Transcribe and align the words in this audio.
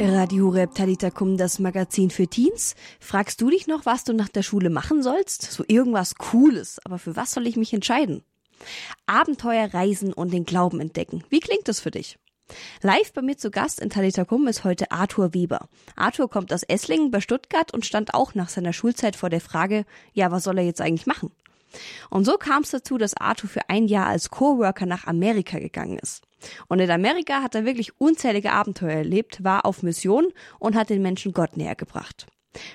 Radio 0.00 0.52
Talitakum, 0.66 1.36
das 1.36 1.58
Magazin 1.58 2.10
für 2.10 2.28
Teens. 2.28 2.76
Fragst 3.00 3.40
du 3.40 3.50
dich 3.50 3.66
noch, 3.66 3.84
was 3.84 4.04
du 4.04 4.12
nach 4.12 4.28
der 4.28 4.42
Schule 4.44 4.70
machen 4.70 5.02
sollst? 5.02 5.42
So 5.42 5.64
irgendwas 5.66 6.14
Cooles. 6.14 6.78
Aber 6.84 6.98
für 6.98 7.16
was 7.16 7.32
soll 7.32 7.48
ich 7.48 7.56
mich 7.56 7.72
entscheiden? 7.72 8.22
Abenteuer 9.06 9.74
reisen 9.74 10.12
und 10.12 10.32
den 10.32 10.44
Glauben 10.44 10.80
entdecken. 10.80 11.24
Wie 11.30 11.40
klingt 11.40 11.66
das 11.66 11.80
für 11.80 11.90
dich? 11.90 12.16
Live 12.80 13.12
bei 13.12 13.22
mir 13.22 13.36
zu 13.36 13.50
Gast 13.50 13.80
in 13.80 13.90
Talitakum 13.90 14.46
ist 14.46 14.62
heute 14.62 14.92
Arthur 14.92 15.34
Weber. 15.34 15.68
Arthur 15.96 16.30
kommt 16.30 16.52
aus 16.52 16.62
Esslingen 16.62 17.10
bei 17.10 17.20
Stuttgart 17.20 17.74
und 17.74 17.84
stand 17.84 18.14
auch 18.14 18.34
nach 18.34 18.50
seiner 18.50 18.72
Schulzeit 18.72 19.16
vor 19.16 19.30
der 19.30 19.40
Frage, 19.40 19.84
ja, 20.12 20.30
was 20.30 20.44
soll 20.44 20.58
er 20.58 20.64
jetzt 20.64 20.80
eigentlich 20.80 21.06
machen? 21.06 21.32
Und 22.08 22.24
so 22.24 22.36
kam 22.36 22.62
es 22.62 22.70
dazu, 22.70 22.98
dass 22.98 23.16
Arthur 23.16 23.50
für 23.50 23.68
ein 23.68 23.88
Jahr 23.88 24.06
als 24.06 24.30
Coworker 24.30 24.86
nach 24.86 25.08
Amerika 25.08 25.58
gegangen 25.58 25.98
ist. 25.98 26.22
Und 26.68 26.80
in 26.80 26.90
Amerika 26.90 27.42
hat 27.42 27.54
er 27.54 27.64
wirklich 27.64 28.00
unzählige 28.00 28.52
Abenteuer 28.52 28.98
erlebt, 28.98 29.42
war 29.44 29.66
auf 29.66 29.82
Mission 29.82 30.28
und 30.58 30.76
hat 30.76 30.90
den 30.90 31.02
Menschen 31.02 31.32
Gott 31.32 31.56
näher 31.56 31.74
gebracht. 31.74 32.26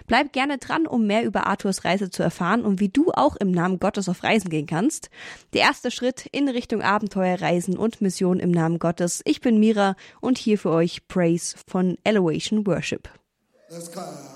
Bleib 0.07 0.33
gerne 0.33 0.57
dran, 0.57 0.87
um 0.87 1.07
mehr 1.07 1.23
über 1.23 1.47
Arthurs 1.47 1.83
Reise 1.83 2.09
zu 2.09 2.23
erfahren 2.23 2.63
und 2.63 2.79
wie 2.79 2.89
du 2.89 3.11
auch 3.11 3.35
im 3.35 3.51
Namen 3.51 3.79
Gottes 3.79 4.07
auf 4.07 4.23
Reisen 4.23 4.49
gehen 4.49 4.67
kannst. 4.67 5.09
Der 5.53 5.61
erste 5.61 5.91
Schritt 5.91 6.27
in 6.31 6.47
Richtung 6.47 6.81
Abenteuer, 6.81 7.41
Reisen 7.41 7.77
und 7.77 8.01
Mission 8.01 8.39
im 8.39 8.51
Namen 8.51 8.79
Gottes. 8.79 9.21
Ich 9.25 9.41
bin 9.41 9.59
Mira 9.59 9.95
und 10.21 10.37
hier 10.37 10.57
für 10.57 10.69
euch 10.69 11.07
Praise 11.07 11.55
von 11.67 11.97
Elevation 12.03 12.65
Worship. 12.67 13.09
Let's 13.69 13.91
go. 13.91 14.32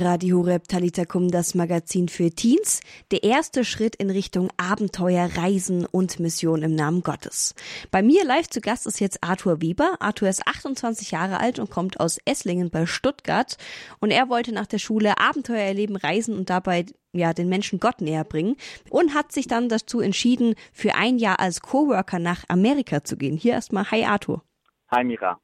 Radio 0.00 0.38
Horeb 0.38 0.66
Talitakum, 0.66 1.30
das 1.30 1.54
Magazin 1.54 2.08
für 2.08 2.30
Teens. 2.30 2.80
Der 3.10 3.22
erste 3.22 3.66
Schritt 3.66 3.96
in 3.96 4.08
Richtung 4.08 4.48
Abenteuer, 4.56 5.28
Reisen 5.36 5.84
und 5.84 6.18
Mission 6.18 6.62
im 6.62 6.74
Namen 6.74 7.02
Gottes. 7.02 7.54
Bei 7.90 8.02
mir 8.02 8.24
live 8.24 8.48
zu 8.48 8.62
Gast 8.62 8.86
ist 8.86 8.98
jetzt 8.98 9.22
Arthur 9.22 9.60
Weber. 9.60 9.96
Arthur 10.00 10.30
ist 10.30 10.46
28 10.46 11.10
Jahre 11.10 11.38
alt 11.38 11.58
und 11.58 11.70
kommt 11.70 12.00
aus 12.00 12.18
Esslingen 12.24 12.70
bei 12.70 12.86
Stuttgart. 12.86 13.58
Und 14.00 14.10
er 14.10 14.30
wollte 14.30 14.52
nach 14.52 14.66
der 14.66 14.78
Schule 14.78 15.18
Abenteuer 15.18 15.58
erleben, 15.58 15.96
reisen 15.96 16.34
und 16.34 16.48
dabei 16.48 16.86
ja, 17.12 17.34
den 17.34 17.50
Menschen 17.50 17.78
Gott 17.78 18.00
näher 18.00 18.24
bringen 18.24 18.56
und 18.88 19.12
hat 19.12 19.32
sich 19.32 19.48
dann 19.48 19.68
dazu 19.68 20.00
entschieden, 20.00 20.54
für 20.72 20.94
ein 20.94 21.18
Jahr 21.18 21.40
als 21.40 21.60
Coworker 21.60 22.18
nach 22.18 22.44
Amerika 22.48 23.04
zu 23.04 23.18
gehen. 23.18 23.36
Hier 23.36 23.52
erstmal, 23.52 23.90
hi 23.90 24.04
Arthur. 24.04 24.42
Hi 24.90 25.04
Mira. 25.04 25.38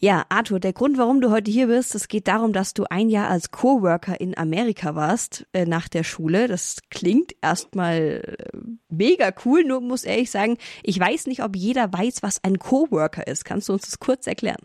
Ja, 0.00 0.22
Arthur, 0.28 0.60
der 0.60 0.72
Grund, 0.72 0.96
warum 0.96 1.20
du 1.20 1.32
heute 1.32 1.50
hier 1.50 1.66
bist, 1.66 1.96
es 1.96 2.06
geht 2.06 2.28
darum, 2.28 2.52
dass 2.52 2.72
du 2.72 2.84
ein 2.88 3.08
Jahr 3.08 3.28
als 3.28 3.50
Coworker 3.50 4.20
in 4.20 4.38
Amerika 4.38 4.94
warst 4.94 5.44
äh, 5.52 5.64
nach 5.64 5.88
der 5.88 6.04
Schule. 6.04 6.46
Das 6.46 6.78
klingt 6.88 7.32
erstmal 7.42 8.22
äh, 8.38 8.58
mega 8.88 9.32
cool, 9.44 9.64
nur 9.64 9.80
muss 9.80 10.04
ehrlich 10.04 10.30
sagen, 10.30 10.56
ich 10.84 11.00
weiß 11.00 11.26
nicht, 11.26 11.42
ob 11.42 11.56
jeder 11.56 11.92
weiß, 11.92 12.22
was 12.22 12.44
ein 12.44 12.60
Coworker 12.60 13.26
ist. 13.26 13.44
Kannst 13.44 13.68
du 13.68 13.72
uns 13.72 13.86
das 13.86 13.98
kurz 13.98 14.28
erklären? 14.28 14.64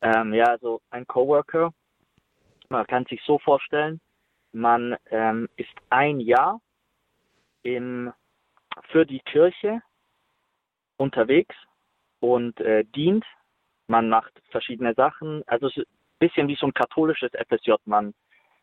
Ähm, 0.00 0.32
ja, 0.32 0.44
also 0.44 0.80
ein 0.88 1.06
Coworker, 1.06 1.74
man 2.70 2.86
kann 2.86 3.04
sich 3.04 3.20
so 3.26 3.38
vorstellen, 3.38 4.00
man 4.52 4.96
ähm, 5.10 5.46
ist 5.56 5.74
ein 5.90 6.20
Jahr 6.20 6.58
im, 7.64 8.14
für 8.90 9.04
die 9.04 9.20
Kirche 9.20 9.82
unterwegs 10.96 11.54
und 12.20 12.58
äh, 12.60 12.84
dient 12.84 13.26
man 13.86 14.08
macht 14.08 14.32
verschiedene 14.50 14.94
Sachen. 14.94 15.42
Also 15.46 15.66
es 15.66 15.76
ist 15.76 15.86
ein 15.86 16.18
bisschen 16.18 16.48
wie 16.48 16.56
so 16.56 16.66
ein 16.66 16.74
katholisches 16.74 17.30
FSJ. 17.32 17.72
Man 17.84 18.14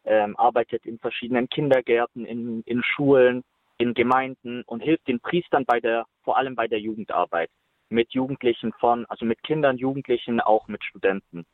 ähm, 0.06 0.36
arbeitet 0.38 0.86
in 0.86 1.00
verschiedenen 1.00 1.50
Kindergärten, 1.50 2.26
in, 2.26 2.62
in 2.64 2.84
Schulen, 2.84 3.44
in 3.78 3.94
Gemeinden 3.94 4.64
und 4.64 4.82
hilft 4.82 5.08
den 5.08 5.20
Priestern 5.20 5.66
bei 5.66 5.80
der, 5.80 6.06
vor 6.24 6.38
allem 6.38 6.56
bei 6.56 6.68
der 6.68 6.80
Jugendarbeit. 6.80 7.50
Mit 7.90 8.14
Jugendlichen 8.14 8.72
von, 8.80 9.06
also 9.08 9.26
mit 9.26 9.44
Kindern, 9.44 9.78
Jugendlichen, 9.78 10.40
auch 10.40 10.68
mit 10.68 10.84
Studenten. 10.84 11.46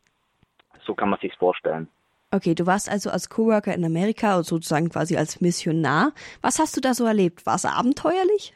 So 0.85 0.93
kann 0.93 1.09
man 1.09 1.19
sich's 1.19 1.35
vorstellen. 1.37 1.87
Okay, 2.29 2.53
du 2.53 2.65
warst 2.67 2.89
also 2.89 3.09
als 3.09 3.29
Coworker 3.29 3.73
in 3.73 3.85
Amerika 3.85 4.37
und 4.37 4.43
sozusagen 4.43 4.89
quasi 4.89 5.15
als 5.15 5.39
Missionar. 5.39 6.11
Was 6.41 6.59
hast 6.59 6.75
du 6.75 6.81
da 6.81 6.93
so 6.93 7.05
erlebt? 7.05 7.45
War 7.45 7.55
es 7.55 7.65
abenteuerlich? 7.65 8.53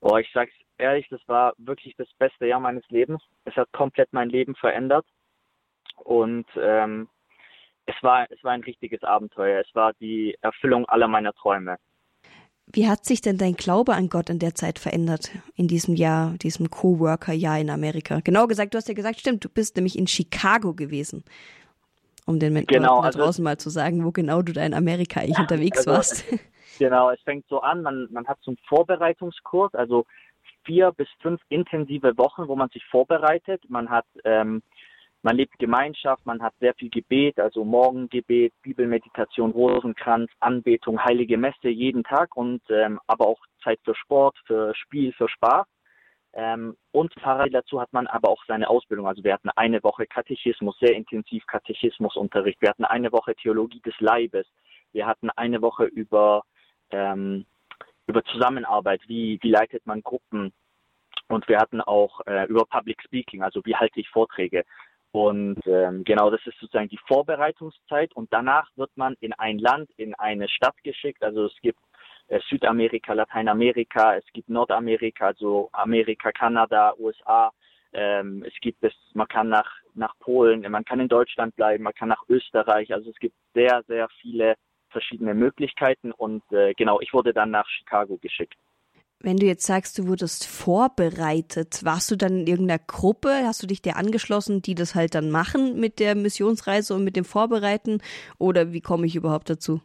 Oh, 0.00 0.16
ich 0.18 0.30
sag's 0.32 0.52
ehrlich, 0.78 1.06
das 1.10 1.20
war 1.26 1.54
wirklich 1.58 1.94
das 1.96 2.08
beste 2.18 2.46
Jahr 2.46 2.60
meines 2.60 2.88
Lebens. 2.88 3.22
Es 3.44 3.54
hat 3.56 3.70
komplett 3.72 4.12
mein 4.12 4.28
Leben 4.28 4.54
verändert. 4.54 5.06
Und 5.96 6.46
ähm, 6.56 7.08
es 7.86 7.94
war, 8.02 8.26
es 8.30 8.42
war 8.44 8.52
ein 8.52 8.62
richtiges 8.62 9.02
Abenteuer. 9.02 9.60
Es 9.60 9.74
war 9.74 9.92
die 9.94 10.36
Erfüllung 10.40 10.86
aller 10.86 11.08
meiner 11.08 11.32
Träume. 11.32 11.76
Wie 12.70 12.88
hat 12.88 13.06
sich 13.06 13.22
denn 13.22 13.38
dein 13.38 13.54
Glaube 13.54 13.94
an 13.94 14.10
Gott 14.10 14.28
in 14.28 14.38
der 14.38 14.54
Zeit 14.54 14.78
verändert, 14.78 15.30
in 15.54 15.68
diesem 15.68 15.94
Jahr, 15.94 16.34
diesem 16.34 16.68
Coworker-Jahr 16.68 17.58
in 17.58 17.70
Amerika? 17.70 18.20
Genau 18.22 18.46
gesagt, 18.46 18.74
du 18.74 18.78
hast 18.78 18.88
ja 18.88 18.94
gesagt, 18.94 19.20
stimmt, 19.20 19.44
du 19.44 19.48
bist 19.48 19.76
nämlich 19.76 19.98
in 19.98 20.06
Chicago 20.06 20.74
gewesen. 20.74 21.24
Um 22.26 22.38
den 22.38 22.52
Menschen 22.52 22.68
genau, 22.68 23.00
da 23.00 23.06
also, 23.06 23.20
draußen 23.20 23.42
mal 23.42 23.56
zu 23.56 23.70
sagen, 23.70 24.04
wo 24.04 24.12
genau 24.12 24.42
du 24.42 24.52
da 24.52 24.62
in 24.66 24.74
Amerika 24.74 25.20
eigentlich 25.20 25.38
unterwegs 25.38 25.78
also, 25.78 25.92
warst. 25.92 26.24
Genau, 26.78 27.10
es 27.10 27.20
fängt 27.22 27.46
so 27.48 27.60
an, 27.60 27.80
man, 27.82 28.06
man 28.10 28.26
hat 28.28 28.38
so 28.42 28.50
einen 28.50 28.58
Vorbereitungskurs, 28.68 29.74
also 29.74 30.04
vier 30.68 30.92
bis 30.92 31.08
fünf 31.20 31.40
intensive 31.48 32.16
Wochen, 32.18 32.46
wo 32.46 32.54
man 32.54 32.68
sich 32.68 32.84
vorbereitet. 32.84 33.62
Man 33.68 33.88
hat, 33.88 34.04
ähm, 34.24 34.62
man 35.22 35.34
lebt 35.34 35.58
Gemeinschaft, 35.58 36.24
man 36.26 36.42
hat 36.42 36.52
sehr 36.60 36.74
viel 36.74 36.90
Gebet, 36.90 37.40
also 37.40 37.64
Morgengebet, 37.64 38.52
Bibelmeditation, 38.62 39.50
Rosenkranz, 39.52 40.30
Anbetung, 40.40 41.02
heilige 41.02 41.38
Messe 41.38 41.70
jeden 41.70 42.04
Tag 42.04 42.36
und 42.36 42.60
ähm, 42.68 43.00
aber 43.06 43.26
auch 43.26 43.40
Zeit 43.64 43.80
für 43.82 43.94
Sport, 43.94 44.36
für 44.46 44.74
Spiel, 44.74 45.12
für 45.14 45.28
Spaß. 45.28 45.66
Ähm, 46.34 46.76
und 46.92 47.14
parallel 47.14 47.50
dazu 47.50 47.80
hat 47.80 47.92
man 47.94 48.06
aber 48.06 48.28
auch 48.28 48.44
seine 48.46 48.68
Ausbildung. 48.68 49.06
Also 49.08 49.24
wir 49.24 49.32
hatten 49.32 49.50
eine 49.56 49.82
Woche 49.82 50.06
Katechismus, 50.06 50.78
sehr 50.78 50.94
intensiv 50.94 51.46
Katechismusunterricht. 51.46 52.60
Wir 52.60 52.68
hatten 52.68 52.84
eine 52.84 53.10
Woche 53.10 53.34
Theologie 53.34 53.80
des 53.80 53.98
Leibes. 54.00 54.46
Wir 54.92 55.06
hatten 55.06 55.30
eine 55.30 55.62
Woche 55.62 55.84
über 55.84 56.42
ähm, 56.90 57.46
über 58.08 58.24
Zusammenarbeit, 58.24 59.02
wie, 59.06 59.38
wie 59.42 59.50
leitet 59.50 59.86
man 59.86 60.02
Gruppen. 60.02 60.52
Und 61.28 61.46
wir 61.48 61.58
hatten 61.58 61.80
auch 61.80 62.20
äh, 62.26 62.46
über 62.46 62.64
Public 62.64 63.02
Speaking, 63.02 63.42
also 63.42 63.60
wie 63.64 63.76
halte 63.76 64.00
ich 64.00 64.08
Vorträge. 64.08 64.64
Und 65.12 65.58
ähm, 65.66 66.04
genau, 66.04 66.30
das 66.30 66.40
ist 66.46 66.58
sozusagen 66.58 66.88
die 66.88 67.00
Vorbereitungszeit. 67.06 68.14
Und 68.14 68.32
danach 68.32 68.68
wird 68.76 68.90
man 68.96 69.14
in 69.20 69.32
ein 69.34 69.58
Land, 69.58 69.90
in 69.96 70.14
eine 70.14 70.48
Stadt 70.48 70.76
geschickt. 70.82 71.22
Also 71.22 71.46
es 71.46 71.54
gibt 71.60 71.80
äh, 72.28 72.40
Südamerika, 72.48 73.12
Lateinamerika, 73.12 74.16
es 74.16 74.24
gibt 74.32 74.48
Nordamerika, 74.48 75.28
also 75.28 75.68
Amerika, 75.72 76.32
Kanada, 76.32 76.94
USA. 76.98 77.52
Ähm, 77.92 78.44
es 78.46 78.54
gibt 78.60 78.82
es, 78.84 78.92
man 79.14 79.28
kann 79.28 79.48
nach 79.48 79.70
nach 79.94 80.14
Polen, 80.20 80.70
man 80.70 80.84
kann 80.84 81.00
in 81.00 81.08
Deutschland 81.08 81.56
bleiben, 81.56 81.84
man 81.84 81.94
kann 81.94 82.08
nach 82.08 82.22
Österreich. 82.28 82.92
Also 82.92 83.10
es 83.10 83.16
gibt 83.18 83.34
sehr 83.54 83.82
sehr 83.86 84.08
viele 84.20 84.56
verschiedene 84.90 85.34
Möglichkeiten 85.34 86.12
und 86.12 86.42
äh, 86.52 86.74
genau, 86.74 87.00
ich 87.00 87.12
wurde 87.12 87.32
dann 87.32 87.50
nach 87.50 87.68
Chicago 87.68 88.16
geschickt. 88.18 88.56
Wenn 89.20 89.36
du 89.36 89.46
jetzt 89.46 89.66
sagst, 89.66 89.98
du 89.98 90.06
wurdest 90.06 90.46
vorbereitet, 90.46 91.80
warst 91.82 92.08
du 92.10 92.16
dann 92.16 92.40
in 92.40 92.46
irgendeiner 92.46 92.78
Gruppe? 92.78 93.30
Hast 93.44 93.60
du 93.60 93.66
dich 93.66 93.82
der 93.82 93.96
angeschlossen, 93.96 94.62
die 94.62 94.76
das 94.76 94.94
halt 94.94 95.16
dann 95.16 95.30
machen 95.30 95.80
mit 95.80 95.98
der 95.98 96.14
Missionsreise 96.14 96.94
und 96.94 97.02
mit 97.02 97.16
dem 97.16 97.24
Vorbereiten? 97.24 98.00
Oder 98.38 98.72
wie 98.72 98.80
komme 98.80 99.06
ich 99.06 99.16
überhaupt 99.16 99.50
dazu? 99.50 99.80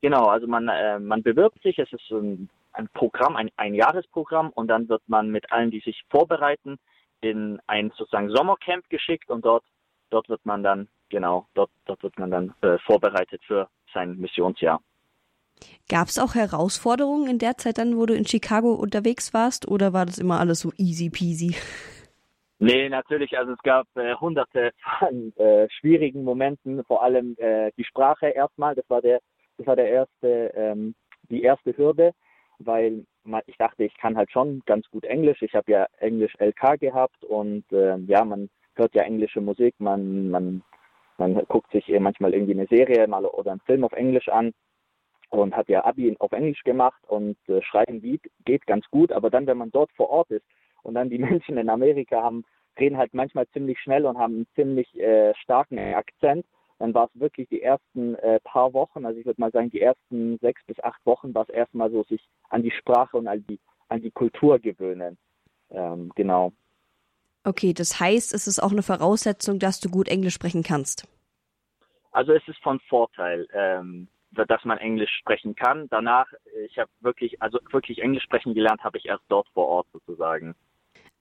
Genau, 0.00 0.26
also 0.26 0.46
man, 0.46 0.68
äh, 0.68 1.00
man 1.00 1.24
bewirbt 1.24 1.60
sich, 1.62 1.76
es 1.80 1.92
ist 1.92 2.08
ein, 2.12 2.48
ein 2.72 2.88
Programm, 2.94 3.34
ein, 3.34 3.50
ein 3.56 3.74
Jahresprogramm 3.74 4.50
und 4.50 4.68
dann 4.68 4.88
wird 4.88 5.02
man 5.08 5.28
mit 5.28 5.50
allen, 5.50 5.72
die 5.72 5.80
sich 5.80 6.04
vorbereiten, 6.08 6.78
in 7.20 7.60
ein 7.66 7.90
sozusagen 7.96 8.30
Sommercamp 8.30 8.88
geschickt 8.90 9.28
und 9.28 9.44
dort, 9.44 9.64
dort 10.10 10.28
wird 10.28 10.46
man 10.46 10.62
dann, 10.62 10.88
genau, 11.08 11.48
dort, 11.54 11.70
dort 11.86 12.04
wird 12.04 12.16
man 12.16 12.30
dann 12.30 12.54
äh, 12.60 12.78
vorbereitet 12.86 13.42
für 13.44 13.68
sein 13.98 14.16
Missionsjahr. 14.18 14.80
Gab 15.88 16.08
es 16.08 16.18
auch 16.18 16.34
Herausforderungen 16.34 17.28
in 17.28 17.38
der 17.38 17.56
Zeit 17.56 17.78
dann, 17.78 17.96
wo 17.96 18.06
du 18.06 18.14
in 18.14 18.26
Chicago 18.26 18.74
unterwegs 18.74 19.34
warst, 19.34 19.66
oder 19.66 19.92
war 19.92 20.06
das 20.06 20.18
immer 20.18 20.38
alles 20.38 20.60
so 20.60 20.72
easy 20.76 21.10
peasy? 21.10 21.54
Nee, 22.60 22.88
natürlich. 22.88 23.38
Also 23.38 23.52
es 23.52 23.62
gab 23.62 23.86
äh, 23.94 24.16
hunderte 24.16 24.72
von 24.98 25.32
äh, 25.36 25.68
schwierigen 25.70 26.24
Momenten, 26.24 26.82
vor 26.86 27.04
allem 27.04 27.36
äh, 27.38 27.70
die 27.76 27.84
Sprache 27.84 28.30
erstmal. 28.30 28.74
Das 28.74 28.84
war 28.90 29.00
der, 29.00 29.20
das 29.58 29.68
war 29.68 29.76
der 29.76 29.88
erste, 29.88 30.52
ähm, 30.56 30.96
die 31.30 31.44
erste 31.44 31.76
Hürde, 31.76 32.14
weil 32.58 33.04
ich 33.46 33.56
dachte, 33.58 33.84
ich 33.84 33.96
kann 33.98 34.16
halt 34.16 34.32
schon 34.32 34.60
ganz 34.66 34.90
gut 34.90 35.04
Englisch. 35.04 35.40
Ich 35.42 35.54
habe 35.54 35.70
ja 35.70 35.86
Englisch 35.98 36.34
LK 36.40 36.80
gehabt 36.80 37.22
und 37.24 37.64
äh, 37.70 37.96
ja, 38.08 38.24
man 38.24 38.50
hört 38.74 38.92
ja 38.96 39.04
englische 39.04 39.40
Musik, 39.40 39.76
man, 39.78 40.28
man 40.28 40.62
man 41.18 41.34
guckt 41.48 41.70
sich 41.72 41.88
manchmal 42.00 42.32
irgendwie 42.32 42.54
eine 42.54 42.66
Serie 42.66 43.06
mal 43.06 43.24
oder 43.26 43.52
einen 43.52 43.60
Film 43.60 43.84
auf 43.84 43.92
Englisch 43.92 44.28
an 44.28 44.52
und 45.30 45.54
hat 45.54 45.68
ja 45.68 45.84
Abi 45.84 46.16
auf 46.18 46.32
Englisch 46.32 46.62
gemacht 46.64 47.02
und 47.06 47.36
äh, 47.48 47.60
schreiben 47.62 48.00
geht, 48.00 48.22
geht 48.44 48.66
ganz 48.66 48.86
gut, 48.90 49.12
aber 49.12 49.30
dann, 49.30 49.46
wenn 49.46 49.58
man 49.58 49.70
dort 49.70 49.92
vor 49.92 50.10
Ort 50.10 50.30
ist 50.30 50.46
und 50.82 50.94
dann 50.94 51.10
die 51.10 51.18
Menschen 51.18 51.58
in 51.58 51.68
Amerika 51.68 52.22
haben, 52.22 52.44
reden 52.78 52.96
halt 52.96 53.12
manchmal 53.12 53.48
ziemlich 53.48 53.78
schnell 53.80 54.06
und 54.06 54.18
haben 54.18 54.34
einen 54.34 54.46
ziemlich 54.54 54.98
äh, 54.98 55.34
starken 55.34 55.78
Akzent, 55.78 56.46
dann 56.78 56.94
war 56.94 57.10
es 57.12 57.20
wirklich 57.20 57.48
die 57.48 57.62
ersten 57.62 58.14
äh, 58.16 58.38
paar 58.44 58.72
Wochen, 58.72 59.04
also 59.04 59.18
ich 59.18 59.26
würde 59.26 59.40
mal 59.40 59.50
sagen, 59.50 59.70
die 59.70 59.80
ersten 59.80 60.38
sechs 60.38 60.64
bis 60.66 60.78
acht 60.80 61.04
Wochen 61.04 61.34
war 61.34 61.42
es 61.42 61.48
erstmal 61.48 61.90
so, 61.90 62.04
sich 62.04 62.22
an 62.50 62.62
die 62.62 62.70
Sprache 62.70 63.16
und 63.16 63.26
an 63.26 63.44
die, 63.48 63.58
an 63.88 64.00
die 64.00 64.12
Kultur 64.12 64.58
gewöhnen. 64.60 65.18
Ähm, 65.70 66.12
genau. 66.14 66.52
Okay, 67.48 67.72
das 67.72 67.98
heißt, 67.98 68.34
es 68.34 68.46
ist 68.46 68.62
auch 68.62 68.72
eine 68.72 68.82
Voraussetzung, 68.82 69.58
dass 69.58 69.80
du 69.80 69.88
gut 69.88 70.08
Englisch 70.08 70.34
sprechen 70.34 70.62
kannst. 70.62 71.08
Also 72.12 72.34
es 72.34 72.46
ist 72.46 72.62
von 72.62 72.78
Vorteil, 72.90 73.48
ähm, 73.54 74.08
dass 74.32 74.66
man 74.66 74.76
Englisch 74.76 75.10
sprechen 75.18 75.54
kann. 75.54 75.88
Danach, 75.88 76.30
ich 76.66 76.78
habe 76.78 76.90
wirklich, 77.00 77.40
also 77.40 77.58
wirklich 77.70 78.00
Englisch 78.00 78.24
sprechen 78.24 78.52
gelernt, 78.52 78.84
habe 78.84 78.98
ich 78.98 79.06
erst 79.06 79.24
dort 79.30 79.48
vor 79.54 79.66
Ort 79.66 79.86
sozusagen. 79.94 80.56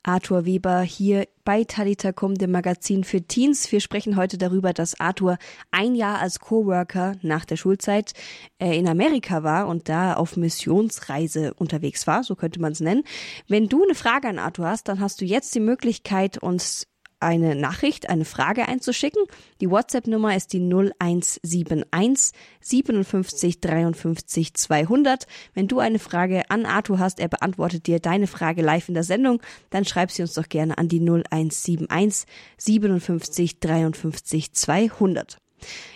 Arthur 0.07 0.45
Weber 0.45 0.81
hier 0.81 1.27
bei 1.43 1.65
Talitakum, 1.65 2.35
dem 2.35 2.51
Magazin 2.51 3.03
für 3.03 3.21
Teens. 3.21 3.69
Wir 3.73 3.81
sprechen 3.81 4.15
heute 4.15 4.37
darüber, 4.37 4.71
dass 4.71 4.99
Arthur 5.01 5.37
ein 5.69 5.95
Jahr 5.95 6.19
als 6.19 6.39
Coworker 6.39 7.15
nach 7.21 7.43
der 7.43 7.57
Schulzeit 7.57 8.13
äh, 8.57 8.77
in 8.77 8.87
Amerika 8.87 9.43
war 9.43 9.67
und 9.67 9.89
da 9.89 10.13
auf 10.13 10.37
Missionsreise 10.37 11.53
unterwegs 11.55 12.07
war, 12.07 12.23
so 12.23 12.35
könnte 12.35 12.61
man 12.61 12.71
es 12.71 12.79
nennen. 12.79 13.03
Wenn 13.49 13.67
du 13.67 13.83
eine 13.83 13.95
Frage 13.95 14.29
an 14.29 14.39
Arthur 14.39 14.67
hast, 14.67 14.87
dann 14.87 15.01
hast 15.01 15.19
du 15.19 15.25
jetzt 15.25 15.53
die 15.55 15.59
Möglichkeit, 15.59 16.37
uns 16.37 16.87
eine 17.19 17.55
Nachricht, 17.55 18.09
eine 18.09 18.25
Frage 18.25 18.67
einzuschicken. 18.67 19.23
Die 19.61 19.69
WhatsApp-Nummer 19.69 20.35
ist 20.35 20.53
die 20.53 20.59
0171 20.59 22.31
57 22.61 23.59
53 23.59 24.53
200. 24.53 25.27
Wenn 25.53 25.67
du 25.67 25.79
eine 25.79 25.99
Frage 25.99 26.49
an 26.49 26.65
Arthur 26.65 26.99
hast, 26.99 27.19
er 27.19 27.27
beantwortet 27.27 27.87
dir 27.87 27.99
deine 27.99 28.27
Frage 28.27 28.61
live 28.61 28.87
in 28.87 28.93
der 28.93 29.03
Sendung, 29.03 29.41
dann 29.69 29.85
schreib 29.85 30.11
sie 30.11 30.21
uns 30.21 30.33
doch 30.33 30.49
gerne 30.49 30.77
an 30.77 30.87
die 30.87 30.99
0171 30.99 32.27
57 32.57 33.59
53 33.59 34.53
200. 34.53 35.37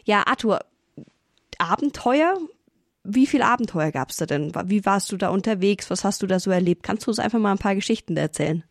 Ja, 0.06 0.24
Arthur, 0.26 0.60
Abenteuer. 1.58 2.36
Wie 3.04 3.26
viel 3.26 3.42
Abenteuer 3.42 3.92
gab 3.92 4.12
es 4.12 4.18
da 4.18 4.26
denn? 4.26 4.54
Wie 4.66 4.86
warst 4.86 5.12
du 5.12 5.18
da 5.18 5.30
unterwegs? 5.30 5.90
Was 5.90 6.04
hast 6.04 6.22
du 6.22 6.28
da 6.28 6.40
so 6.40 6.52
erlebt? 6.52 6.84
Kannst 6.84 7.06
du 7.06 7.12
uns 7.12 7.20
einfach 7.20 7.40
mal 7.40 7.52
ein 7.52 7.58
paar 7.58 7.76
Geschichten 7.76 8.16
erzählen? 8.16 8.64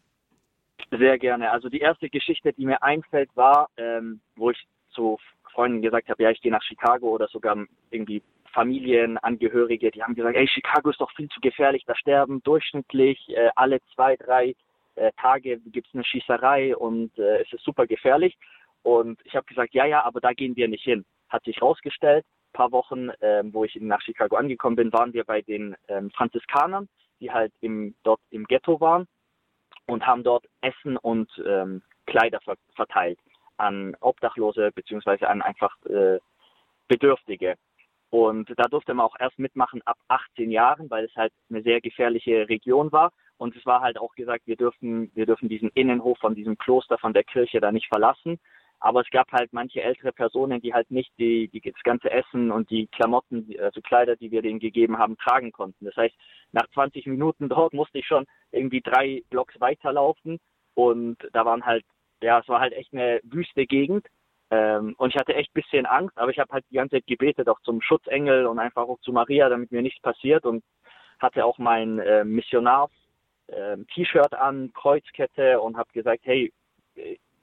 Sehr 0.91 1.19
gerne. 1.19 1.51
Also 1.51 1.69
die 1.69 1.81
erste 1.81 2.11
Geschichte, 2.11 2.53
die 2.53 2.67
mir 2.67 2.83
einfällt, 2.83 3.31
war, 3.37 3.69
ähm, 3.77 4.21
wo 4.37 4.51
ich 4.51 4.67
zu 4.91 5.19
Freunden 5.53 5.83
gesagt 5.83 6.09
habe, 6.09 6.23
ja, 6.23 6.31
ich 6.31 6.41
gehe 6.41 6.51
nach 6.51 6.63
Chicago 6.63 7.11
oder 7.11 7.29
sogar 7.29 7.57
irgendwie 7.91 8.23
Familienangehörige, 8.53 9.93
die 9.93 10.03
haben 10.03 10.17
gesagt, 10.17 10.37
ey, 10.37 10.49
Chicago 10.49 10.91
ist 10.91 11.01
doch 11.01 11.13
viel 11.13 11.29
zu 11.29 11.41
gefährlich, 11.41 11.85
da 11.87 11.95
sterben 11.95 12.43
durchschnittlich 12.43 13.29
äh, 13.29 13.51
alle 13.55 13.79
zwei, 13.95 14.17
drei 14.17 14.57
äh, 14.97 15.13
Tage 15.21 15.61
gibt 15.67 15.87
es 15.87 15.95
eine 15.95 16.05
Schießerei 16.05 16.77
und 16.77 17.17
äh, 17.19 17.43
es 17.43 17.53
ist 17.53 17.65
super 17.65 17.87
gefährlich. 17.87 18.37
Und 18.83 19.21
ich 19.25 19.37
habe 19.37 19.47
gesagt, 19.47 19.75
ja, 19.75 19.85
ja, 19.85 20.03
aber 20.05 20.21
da 20.21 20.33
gehen 20.33 20.57
wir 20.57 20.67
nicht 20.67 20.85
hin. 20.85 21.05
Hat 21.29 21.45
sich 21.45 21.63
rausgestellt, 21.63 22.25
paar 22.53 22.73
Wochen, 22.73 23.11
ähm, 23.21 23.55
wo 23.55 23.65
ich 23.65 23.77
nach 23.77 24.01
Chicago 24.01 24.37
angekommen 24.37 24.75
bin, 24.75 24.93
waren 24.93 25.13
wir 25.13 25.23
bei 25.23 25.43
den 25.43 25.77
ähm, 25.87 26.11
Franziskanern, 26.11 26.89
die 27.21 27.31
halt 27.31 27.53
im, 27.61 27.95
dort 28.03 28.21
im 28.31 28.45
Ghetto 28.45 28.81
waren 28.81 29.07
und 29.87 30.07
haben 30.07 30.23
dort 30.23 30.47
Essen 30.61 30.97
und 30.97 31.31
ähm, 31.47 31.83
Kleider 32.07 32.41
ver 32.41 32.57
verteilt 32.75 33.19
an 33.57 33.97
Obdachlose 34.01 34.71
beziehungsweise 34.73 35.29
an 35.29 35.43
einfach 35.43 35.77
äh, 35.85 36.19
Bedürftige. 36.89 37.57
Und 38.11 38.53
da 38.57 38.65
durfte 38.65 38.95
man 38.95 39.07
auch 39.07 39.17
erst 39.21 39.39
mitmachen 39.39 39.83
ab 39.85 39.97
18 40.09 40.51
Jahren, 40.51 40.91
weil 40.91 41.05
es 41.05 41.15
halt 41.15 41.33
eine 41.49 41.63
sehr 41.63 41.81
gefährliche 41.81 42.49
Region 42.49 42.91
war. 42.91 43.13
Und 43.39 43.57
es 43.57 43.65
war 43.65 43.81
halt 43.81 43.99
auch 43.99 44.15
gesagt, 44.15 44.47
wir 44.47 44.57
dürfen, 44.57 45.11
wir 45.15 45.27
dürfen 45.27 45.49
diesen 45.49 45.71
Innenhof 45.71 46.19
von 46.19 46.35
diesem 46.35 46.59
Kloster, 46.59 46.99
von 46.99 47.13
der 47.13 47.23
Kirche 47.25 47.61
da 47.61 47.71
nicht 47.71 47.87
verlassen. 47.87 48.41
Aber 48.81 49.03
es 49.03 49.11
gab 49.11 49.31
halt 49.31 49.53
manche 49.53 49.83
ältere 49.83 50.13
Personen, 50.13 50.61
die 50.61 50.73
halt 50.73 50.91
nicht 50.91 51.13
die, 51.19 51.49
die 51.49 51.61
das 51.61 51.83
ganze 51.83 52.11
Essen 52.11 52.51
und 52.51 52.71
die 52.71 52.87
Klamotten, 52.87 53.47
also 53.61 53.83
Kleider, 53.83 54.17
die 54.17 54.31
wir 54.31 54.41
denen 54.41 54.59
gegeben 54.59 54.99
haben, 54.99 55.19
tragen 55.19 55.53
konnten. 55.53 55.85
Das 55.85 55.97
heißt, 55.97 56.15
nach 56.53 56.67
20 56.73 57.07
Minuten 57.07 57.51
dort 57.51 57.75
musste 57.75 57.99
ich 57.99 58.07
schon 58.07 58.25
irgendwie 58.51 58.81
drei 58.81 59.23
Blocks 59.29 59.61
weiterlaufen 59.61 60.39
und 60.75 61.19
da 61.33 61.45
waren 61.45 61.67
halt, 61.67 61.85
ja, 62.23 62.41
es 62.41 62.49
war 62.49 62.61
halt 62.61 62.73
echt 62.73 62.93
eine 62.93 63.21
wüste 63.23 63.67
Gegend. 63.67 64.07
Ähm, 64.51 64.95
und 64.99 65.11
ich 65.11 65.21
hatte 65.21 65.35
echt 65.35 65.53
bisschen 65.55 65.87
Angst, 65.87 66.19
aber 66.19 66.31
ich 66.31 66.39
habe 66.39 66.53
halt 66.53 66.65
die 66.71 66.75
ganze 66.75 66.97
Zeit 66.97 67.07
gebetet, 67.07 67.49
auch 67.49 67.61
zum 67.61 67.81
Schutzengel 67.83 68.47
und 68.47 68.59
einfach 68.59 68.83
auch 68.83 68.99
zu 69.01 69.13
Maria, 69.13 69.49
damit 69.49 69.71
mir 69.71 69.83
nichts 69.83 70.01
passiert 70.01 70.45
und 70.45 70.65
hatte 71.21 71.45
auch 71.45 71.59
mein 71.59 72.01
äh, 72.01 72.25
Missionars-T-Shirt 72.25 74.33
ähm, 74.33 74.39
an, 74.39 74.73
Kreuzkette 74.73 75.61
und 75.61 75.77
habe 75.77 75.93
gesagt, 75.93 76.23
hey, 76.25 76.53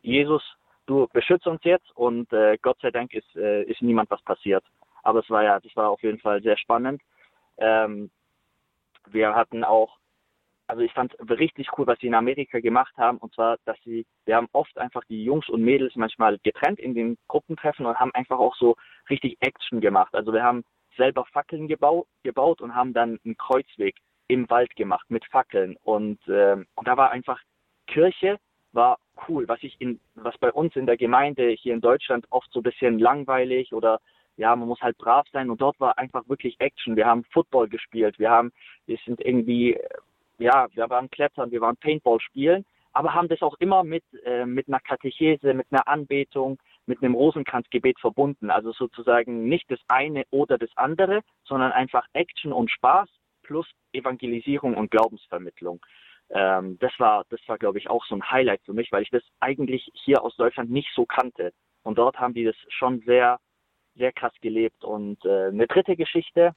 Jesus, 0.01 0.43
du 0.87 1.07
beschützt 1.13 1.45
uns 1.45 1.63
jetzt 1.63 1.95
und 1.95 2.31
äh, 2.33 2.57
Gott 2.61 2.79
sei 2.81 2.91
Dank 2.91 3.13
ist, 3.13 3.35
äh, 3.35 3.63
ist 3.63 3.81
niemand 3.81 4.09
was 4.09 4.21
passiert. 4.23 4.63
Aber 5.03 5.19
es 5.19 5.29
war 5.29 5.43
ja, 5.43 5.59
das 5.59 5.75
war 5.75 5.89
auf 5.89 6.01
jeden 6.01 6.19
Fall 6.19 6.41
sehr 6.41 6.57
spannend. 6.57 7.01
Ähm, 7.57 8.09
wir 9.09 9.35
hatten 9.35 9.63
auch, 9.63 9.97
also 10.67 10.81
ich 10.81 10.91
fand 10.93 11.15
richtig 11.29 11.69
cool, 11.77 11.87
was 11.87 11.99
sie 11.99 12.07
in 12.07 12.15
Amerika 12.15 12.59
gemacht 12.59 12.95
haben, 12.97 13.17
und 13.19 13.33
zwar, 13.33 13.57
dass 13.65 13.77
sie, 13.83 14.05
wir 14.25 14.35
haben 14.35 14.49
oft 14.51 14.77
einfach 14.77 15.03
die 15.05 15.23
Jungs 15.23 15.47
und 15.47 15.61
Mädels 15.61 15.95
manchmal 15.95 16.39
getrennt 16.39 16.79
in 16.79 16.93
den 16.93 17.17
Gruppentreffen 17.27 17.85
und 17.85 17.99
haben 17.99 18.13
einfach 18.13 18.39
auch 18.39 18.55
so 18.55 18.75
richtig 19.09 19.37
Action 19.39 19.79
gemacht. 19.79 20.13
Also 20.13 20.33
wir 20.33 20.43
haben 20.43 20.65
selber 20.97 21.25
Fackeln 21.25 21.67
gebaut, 21.67 22.07
gebaut 22.23 22.61
und 22.61 22.75
haben 22.75 22.93
dann 22.93 23.19
einen 23.23 23.37
Kreuzweg 23.37 23.95
im 24.27 24.49
Wald 24.49 24.75
gemacht 24.75 25.05
mit 25.09 25.25
Fackeln 25.25 25.77
und, 25.83 26.25
äh, 26.27 26.57
und 26.75 26.87
da 26.87 26.97
war 26.97 27.11
einfach 27.11 27.39
Kirche 27.87 28.39
war 28.73 28.97
cool. 29.27 29.47
Was 29.47 29.61
ich 29.63 29.75
in, 29.79 29.99
was 30.15 30.37
bei 30.37 30.51
uns 30.51 30.75
in 30.75 30.85
der 30.85 30.97
Gemeinde 30.97 31.49
hier 31.49 31.73
in 31.73 31.81
Deutschland 31.81 32.25
oft 32.29 32.51
so 32.51 32.59
ein 32.59 32.63
bisschen 32.63 32.99
langweilig 32.99 33.73
oder 33.73 33.99
ja, 34.37 34.55
man 34.55 34.67
muss 34.67 34.81
halt 34.81 34.97
brav 34.97 35.25
sein 35.31 35.49
und 35.49 35.61
dort 35.61 35.79
war 35.79 35.97
einfach 35.97 36.27
wirklich 36.29 36.59
Action. 36.59 36.95
Wir 36.95 37.07
haben 37.07 37.23
Football 37.31 37.67
gespielt, 37.67 38.19
wir 38.19 38.29
haben, 38.29 38.51
wir 38.85 38.97
sind 39.05 39.19
irgendwie, 39.19 39.79
ja, 40.37 40.67
wir 40.73 40.89
waren 40.89 41.09
Klettern, 41.09 41.51
wir 41.51 41.61
waren 41.61 41.75
Paintball 41.77 42.19
spielen, 42.19 42.63
aber 42.93 43.13
haben 43.13 43.27
das 43.27 43.41
auch 43.41 43.55
immer 43.59 43.83
mit, 43.83 44.03
äh, 44.25 44.45
mit 44.45 44.67
einer 44.67 44.79
Katechese, 44.79 45.53
mit 45.53 45.67
einer 45.71 45.87
Anbetung, 45.87 46.59
mit 46.85 47.01
einem 47.01 47.15
Rosenkranzgebet 47.15 47.99
verbunden. 47.99 48.49
Also 48.49 48.71
sozusagen 48.71 49.49
nicht 49.49 49.69
das 49.71 49.79
eine 49.87 50.23
oder 50.29 50.57
das 50.57 50.69
andere, 50.75 51.21
sondern 51.43 51.71
einfach 51.71 52.05
Action 52.13 52.53
und 52.53 52.71
Spaß 52.71 53.09
plus 53.43 53.67
Evangelisierung 53.91 54.75
und 54.75 54.91
Glaubensvermittlung 54.91 55.79
ähm, 56.29 56.77
das 56.79 56.91
war, 56.97 57.25
das 57.29 57.39
war, 57.47 57.57
glaube 57.57 57.77
ich, 57.77 57.89
auch 57.89 58.05
so 58.05 58.15
ein 58.15 58.29
Highlight 58.29 58.61
für 58.63 58.73
mich, 58.73 58.91
weil 58.91 59.03
ich 59.03 59.09
das 59.09 59.23
eigentlich 59.39 59.89
hier 59.93 60.23
aus 60.23 60.35
Deutschland 60.35 60.69
nicht 60.69 60.89
so 60.95 61.05
kannte. 61.05 61.53
Und 61.83 61.97
dort 61.97 62.19
haben 62.19 62.33
die 62.33 62.43
das 62.43 62.55
schon 62.69 62.99
sehr, 63.01 63.39
sehr 63.95 64.11
krass 64.11 64.33
gelebt. 64.41 64.83
Und 64.83 65.23
äh, 65.25 65.47
eine 65.47 65.67
dritte 65.67 65.95
Geschichte 65.95 66.53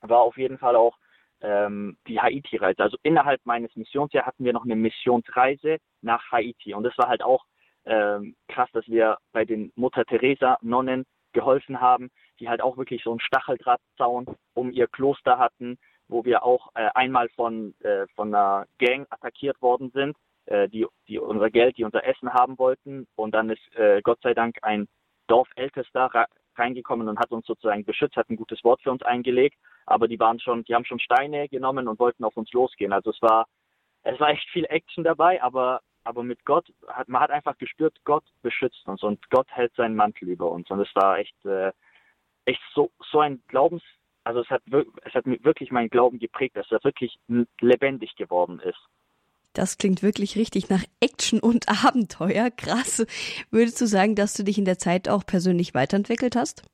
war 0.00 0.20
auf 0.20 0.36
jeden 0.36 0.58
Fall 0.58 0.76
auch 0.76 0.96
ähm, 1.40 1.96
die 2.06 2.20
Haiti-Reise. 2.20 2.82
Also 2.82 2.96
innerhalb 3.02 3.44
meines 3.44 3.74
Missionsjahres 3.74 4.26
hatten 4.26 4.44
wir 4.44 4.52
noch 4.52 4.64
eine 4.64 4.76
Missionsreise 4.76 5.78
nach 6.00 6.30
Haiti. 6.30 6.74
Und 6.74 6.84
das 6.84 6.96
war 6.96 7.08
halt 7.08 7.22
auch 7.22 7.44
ähm, 7.84 8.36
krass, 8.48 8.70
dass 8.72 8.86
wir 8.88 9.18
bei 9.32 9.44
den 9.44 9.72
Mutter 9.74 10.04
Teresa 10.04 10.58
Nonnen 10.62 11.04
geholfen 11.32 11.80
haben, 11.80 12.10
die 12.38 12.48
halt 12.48 12.62
auch 12.62 12.76
wirklich 12.76 13.02
so 13.02 13.10
einen 13.10 13.20
Stacheldrahtzaun 13.20 14.26
um 14.54 14.70
ihr 14.70 14.86
Kloster 14.86 15.38
hatten, 15.38 15.78
wo 16.14 16.24
wir 16.24 16.44
auch 16.44 16.70
äh, 16.76 16.88
einmal 16.94 17.28
von, 17.30 17.74
äh, 17.80 18.06
von 18.14 18.32
einer 18.32 18.66
Gang 18.78 19.04
attackiert 19.10 19.60
worden 19.60 19.90
sind, 19.90 20.16
äh, 20.46 20.68
die, 20.68 20.86
die 21.08 21.18
unser 21.18 21.50
Geld, 21.50 21.76
die 21.76 21.82
unser 21.82 22.06
Essen 22.06 22.32
haben 22.32 22.56
wollten. 22.56 23.08
Und 23.16 23.32
dann 23.34 23.50
ist 23.50 23.76
äh, 23.76 24.00
Gott 24.00 24.20
sei 24.22 24.32
Dank 24.32 24.58
ein 24.62 24.86
Dorfältester 25.26 26.28
reingekommen 26.56 27.08
und 27.08 27.18
hat 27.18 27.32
uns 27.32 27.46
sozusagen 27.46 27.84
beschützt, 27.84 28.14
hat 28.14 28.30
ein 28.30 28.36
gutes 28.36 28.62
Wort 28.62 28.80
für 28.80 28.92
uns 28.92 29.02
eingelegt. 29.02 29.56
Aber 29.86 30.06
die 30.06 30.20
waren 30.20 30.38
schon, 30.38 30.62
die 30.62 30.74
haben 30.76 30.84
schon 30.84 31.00
Steine 31.00 31.48
genommen 31.48 31.88
und 31.88 31.98
wollten 31.98 32.22
auf 32.22 32.36
uns 32.36 32.52
losgehen. 32.52 32.92
Also 32.92 33.10
es 33.10 33.20
war, 33.20 33.46
es 34.04 34.18
war 34.20 34.30
echt 34.30 34.48
viel 34.50 34.66
Action 34.66 35.02
dabei, 35.02 35.42
aber 35.42 35.80
aber 36.06 36.22
mit 36.22 36.44
Gott 36.44 36.70
hat 36.86 37.08
man 37.08 37.22
hat 37.22 37.30
einfach 37.30 37.56
gespürt, 37.56 37.96
Gott 38.04 38.24
beschützt 38.42 38.86
uns 38.86 39.02
und 39.02 39.30
Gott 39.30 39.48
hält 39.50 39.74
seinen 39.74 39.96
Mantel 39.96 40.28
über 40.28 40.50
uns 40.50 40.70
und 40.70 40.78
es 40.80 40.94
war 40.94 41.18
echt 41.18 41.34
äh, 41.46 41.72
echt 42.44 42.60
so 42.74 42.90
so 43.10 43.20
ein 43.20 43.42
Glaubens 43.48 43.82
also 44.24 44.40
es 44.40 44.50
hat, 44.50 44.62
es 45.04 45.14
hat 45.14 45.26
wirklich 45.26 45.70
meinen 45.70 45.90
Glauben 45.90 46.18
geprägt, 46.18 46.56
dass 46.56 46.70
er 46.70 46.82
wirklich 46.82 47.18
lebendig 47.60 48.16
geworden 48.16 48.58
ist. 48.60 48.80
Das 49.52 49.78
klingt 49.78 50.02
wirklich 50.02 50.36
richtig 50.36 50.68
nach 50.68 50.82
Action 51.00 51.38
und 51.38 51.68
Abenteuer. 51.86 52.50
Krass. 52.50 53.06
Würdest 53.50 53.80
du 53.80 53.86
sagen, 53.86 54.16
dass 54.16 54.34
du 54.34 54.42
dich 54.42 54.58
in 54.58 54.64
der 54.64 54.78
Zeit 54.78 55.08
auch 55.08 55.24
persönlich 55.24 55.74
weiterentwickelt 55.74 56.34
hast? 56.34 56.64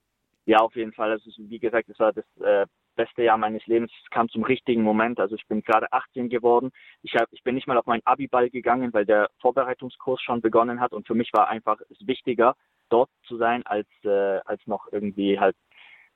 Ja, 0.46 0.58
auf 0.58 0.74
jeden 0.74 0.92
Fall. 0.92 1.10
Also 1.10 1.30
wie 1.36 1.58
gesagt, 1.58 1.88
es 1.90 1.98
war 1.98 2.12
das 2.12 2.24
äh, 2.40 2.66
beste 2.96 3.22
Jahr 3.22 3.36
meines 3.36 3.66
Lebens. 3.66 3.92
Es 4.02 4.10
kam 4.10 4.28
zum 4.30 4.42
richtigen 4.44 4.82
Moment. 4.82 5.20
Also 5.20 5.34
ich 5.34 5.46
bin 5.46 5.62
gerade 5.62 5.92
18 5.92 6.30
geworden. 6.30 6.70
Ich, 7.02 7.14
hab, 7.14 7.28
ich 7.32 7.42
bin 7.42 7.54
nicht 7.54 7.66
mal 7.66 7.78
auf 7.78 7.86
meinen 7.86 8.04
Abiball 8.06 8.48
gegangen, 8.50 8.92
weil 8.92 9.04
der 9.04 9.28
Vorbereitungskurs 9.40 10.22
schon 10.22 10.40
begonnen 10.40 10.80
hat. 10.80 10.92
Und 10.92 11.06
für 11.06 11.14
mich 11.14 11.30
war 11.32 11.48
einfach 11.48 11.78
es 11.90 12.06
wichtiger, 12.06 12.56
dort 12.88 13.10
zu 13.26 13.36
sein, 13.36 13.64
als, 13.66 13.88
äh, 14.04 14.40
als 14.44 14.66
noch 14.66 14.88
irgendwie 14.90 15.38
halt 15.38 15.56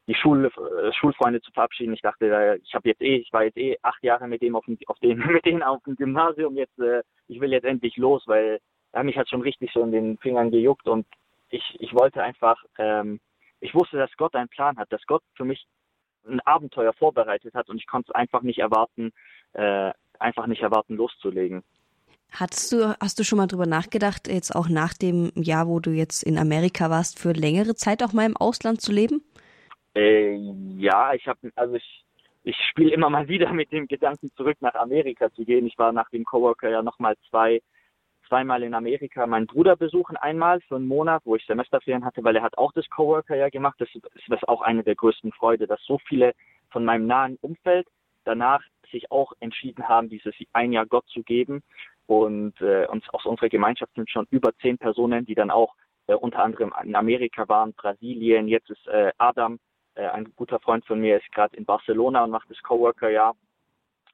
die 0.06 0.14
Schul, 0.14 0.46
äh, 0.46 0.92
Schulfreunde 0.92 1.40
zu 1.40 1.50
verabschieden. 1.52 1.94
Ich 1.94 2.02
dachte, 2.02 2.58
ich 2.62 2.74
habe 2.74 2.88
jetzt 2.88 3.00
eh, 3.00 3.16
ich 3.16 3.32
war 3.32 3.44
jetzt 3.44 3.56
eh 3.56 3.78
acht 3.82 4.02
Jahre 4.02 4.28
mit 4.28 4.42
dem 4.42 4.56
auf 4.56 4.64
dem, 4.66 4.78
auf 4.86 4.98
dem, 5.00 5.18
mit 5.32 5.44
denen 5.44 5.62
auf 5.62 5.82
dem 5.84 5.96
Gymnasium. 5.96 6.56
Jetzt, 6.56 6.78
äh, 6.78 7.02
ich 7.28 7.40
will 7.40 7.52
jetzt 7.52 7.64
endlich 7.64 7.96
los, 7.96 8.22
weil 8.26 8.60
er 8.92 9.04
mich 9.04 9.16
hat 9.16 9.28
schon 9.28 9.42
richtig 9.42 9.70
so 9.72 9.82
in 9.82 9.92
den 9.92 10.18
Fingern 10.18 10.50
gejuckt 10.50 10.86
und 10.86 11.06
ich, 11.50 11.76
ich 11.78 11.92
wollte 11.94 12.22
einfach, 12.22 12.62
ähm, 12.78 13.20
ich 13.60 13.74
wusste, 13.74 13.96
dass 13.96 14.10
Gott 14.16 14.34
einen 14.34 14.48
Plan 14.48 14.76
hat, 14.76 14.92
dass 14.92 15.02
Gott 15.06 15.22
für 15.34 15.44
mich 15.44 15.66
ein 16.26 16.40
Abenteuer 16.40 16.92
vorbereitet 16.92 17.54
hat 17.54 17.68
und 17.68 17.78
ich 17.78 17.86
konnte 17.86 18.10
es 18.10 18.14
einfach 18.14 18.42
nicht 18.42 18.58
erwarten, 18.58 19.12
äh, 19.52 19.92
einfach 20.18 20.46
nicht 20.46 20.62
erwarten, 20.62 20.96
loszulegen. 20.96 21.62
Hattest 22.30 22.72
du, 22.72 22.96
hast 22.98 23.18
du 23.18 23.24
schon 23.24 23.38
mal 23.38 23.46
drüber 23.46 23.66
nachgedacht, 23.66 24.26
jetzt 24.26 24.54
auch 24.54 24.68
nach 24.68 24.94
dem 24.94 25.30
Jahr, 25.36 25.68
wo 25.68 25.78
du 25.78 25.90
jetzt 25.90 26.22
in 26.24 26.36
Amerika 26.36 26.90
warst, 26.90 27.18
für 27.18 27.32
längere 27.32 27.76
Zeit 27.76 28.02
auch 28.02 28.12
mal 28.12 28.26
im 28.26 28.36
Ausland 28.36 28.80
zu 28.80 28.90
leben? 28.90 29.22
Äh, 29.94 30.36
ja, 30.76 31.14
ich 31.14 31.26
habe, 31.28 31.52
also 31.54 31.74
ich, 31.74 32.04
ich 32.42 32.56
spiele 32.70 32.92
immer 32.92 33.10
mal 33.10 33.28
wieder 33.28 33.52
mit 33.52 33.72
dem 33.72 33.86
Gedanken, 33.86 34.30
zurück 34.36 34.56
nach 34.60 34.74
Amerika 34.74 35.32
zu 35.32 35.44
gehen. 35.44 35.66
Ich 35.66 35.78
war 35.78 35.92
nach 35.92 36.10
dem 36.10 36.24
Coworker 36.24 36.68
ja 36.68 36.82
nochmal 36.82 37.16
zwei, 37.30 37.62
zweimal 38.28 38.62
in 38.62 38.74
Amerika 38.74 39.26
meinen 39.26 39.46
Bruder 39.46 39.76
besuchen, 39.76 40.16
einmal 40.16 40.60
für 40.62 40.76
einen 40.76 40.88
Monat, 40.88 41.22
wo 41.24 41.36
ich 41.36 41.46
Semesterferien 41.46 42.04
hatte, 42.04 42.24
weil 42.24 42.36
er 42.36 42.42
hat 42.42 42.58
auch 42.58 42.72
das 42.72 42.88
Coworker 42.90 43.36
ja 43.36 43.48
gemacht. 43.48 43.76
Das 43.78 43.88
ist 43.94 44.04
das 44.28 44.42
auch 44.44 44.62
eine 44.62 44.82
der 44.82 44.96
größten 44.96 45.32
Freude, 45.32 45.66
dass 45.66 45.82
so 45.84 45.98
viele 46.06 46.34
von 46.70 46.84
meinem 46.84 47.06
nahen 47.06 47.38
Umfeld 47.40 47.86
danach 48.24 48.62
sich 48.90 49.10
auch 49.10 49.32
entschieden 49.40 49.88
haben, 49.88 50.08
dieses 50.08 50.34
ein 50.52 50.72
Jahr 50.72 50.86
Gott 50.86 51.06
zu 51.08 51.22
geben. 51.22 51.62
Und 52.06 52.60
äh, 52.60 52.86
uns 52.86 53.08
aus 53.10 53.24
unserer 53.24 53.48
Gemeinschaft 53.48 53.94
sind 53.94 54.10
schon 54.10 54.26
über 54.30 54.52
zehn 54.60 54.76
Personen, 54.76 55.24
die 55.24 55.34
dann 55.34 55.50
auch 55.50 55.74
äh, 56.06 56.14
unter 56.14 56.42
anderem 56.42 56.74
in 56.82 56.94
Amerika 56.94 57.48
waren, 57.48 57.72
Brasilien. 57.72 58.48
Jetzt 58.48 58.70
ist 58.70 58.86
äh, 58.88 59.12
Adam 59.16 59.58
äh, 59.94 60.06
ein 60.06 60.32
guter 60.36 60.60
Freund 60.60 60.84
von 60.86 61.00
mir 61.00 61.16
ist 61.16 61.30
gerade 61.32 61.56
in 61.56 61.64
Barcelona 61.64 62.24
und 62.24 62.30
macht 62.30 62.50
das 62.50 62.62
Coworker-Jahr. 62.62 63.36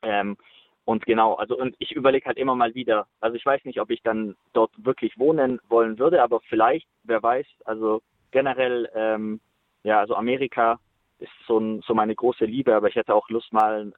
Ähm, 0.03 0.37
und 0.85 1.07
genau, 1.07 1.35
also 1.35 1.57
und 1.57 1.77
ich 1.79 1.93
überlege 1.93 2.27
halt 2.27 2.39
immer 2.39 2.55
mal 2.55 2.75
wieder, 2.75 3.07
also 3.21 3.37
ich 3.37 3.47
weiß 3.47 3.65
nicht, 3.65 3.81
ob 3.81 3.91
ich 3.91 4.03
dann 4.03 4.35
dort 4.53 4.73
wirklich 4.77 5.19
wohnen 5.19 5.61
wollen 5.69 5.99
würde, 5.99 6.23
aber 6.23 6.41
vielleicht, 6.49 6.89
wer 7.05 7.23
weiß, 7.23 7.47
also 7.65 8.03
generell, 8.31 8.91
ähm, 8.95 9.41
ja, 9.85 10.01
also 10.01 10.17
Amerika 10.17 10.81
ist 11.19 11.33
so, 11.47 11.59
ein, 11.59 11.83
so 11.83 11.95
meine 11.95 12.15
große 12.15 12.45
Liebe, 12.45 12.75
aber 12.75 12.89
ich 12.89 12.97
hätte 12.97 13.15
auch 13.15 13.29
Lust 13.29 13.53
mal 13.53 13.93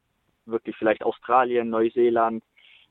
wirklich 0.44 0.76
vielleicht 0.76 1.04
Australien, 1.04 1.70
Neuseeland, 1.70 2.42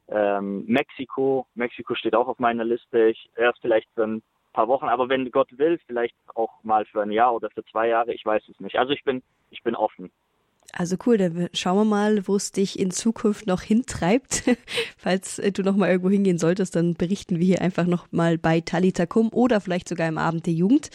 ähm, 0.08 0.66
Mexiko. 0.68 1.48
Mexiko 1.54 1.96
steht 1.96 2.16
auch 2.16 2.28
auf 2.28 2.40
meiner 2.40 2.64
Liste. 2.64 3.08
Ich 3.08 3.30
erst 3.36 3.60
vielleicht 3.62 3.88
ein 3.98 4.24
paar 4.53 4.67
Wochen, 4.67 4.86
aber 4.86 5.10
wenn 5.10 5.29
Gott 5.31 5.58
will, 5.58 5.79
vielleicht 5.88 6.15
auch 6.36 6.51
mal 6.63 6.86
für 6.86 7.01
ein 7.01 7.12
Jahr 7.12 7.34
oder 7.34 7.50
für 7.50 7.63
zwei 7.65 7.88
Jahre, 7.88 8.13
ich 8.13 8.25
weiß 8.25 8.43
es 8.50 8.60
nicht. 8.60 8.77
Also 8.77 8.93
ich 8.93 9.03
bin, 9.03 9.22
ich 9.50 9.63
bin 9.63 9.75
offen. 9.75 10.12
Also 10.74 10.96
cool, 11.05 11.17
dann 11.17 11.50
schauen 11.53 11.77
wir 11.77 11.86
mal, 11.86 12.27
wo 12.27 12.36
es 12.36 12.51
dich 12.51 12.79
in 12.79 12.91
Zukunft 12.91 13.46
noch 13.46 13.62
hintreibt. 13.62 14.43
Falls 14.98 15.39
äh, 15.39 15.51
du 15.51 15.63
noch 15.63 15.75
mal 15.75 15.89
irgendwo 15.89 16.10
hingehen 16.10 16.38
solltest, 16.38 16.75
dann 16.75 16.93
berichten 16.93 17.39
wir 17.39 17.46
hier 17.46 17.62
einfach 17.62 17.86
noch 17.86 18.12
mal 18.12 18.38
bei 18.38 18.62
Talitakum 18.62 19.29
oder 19.34 19.60
vielleicht 19.60 19.89
sogar 19.89 20.08
im 20.08 20.17
Abend 20.17 20.46
der 20.46 20.53
Jugend. 20.53 20.89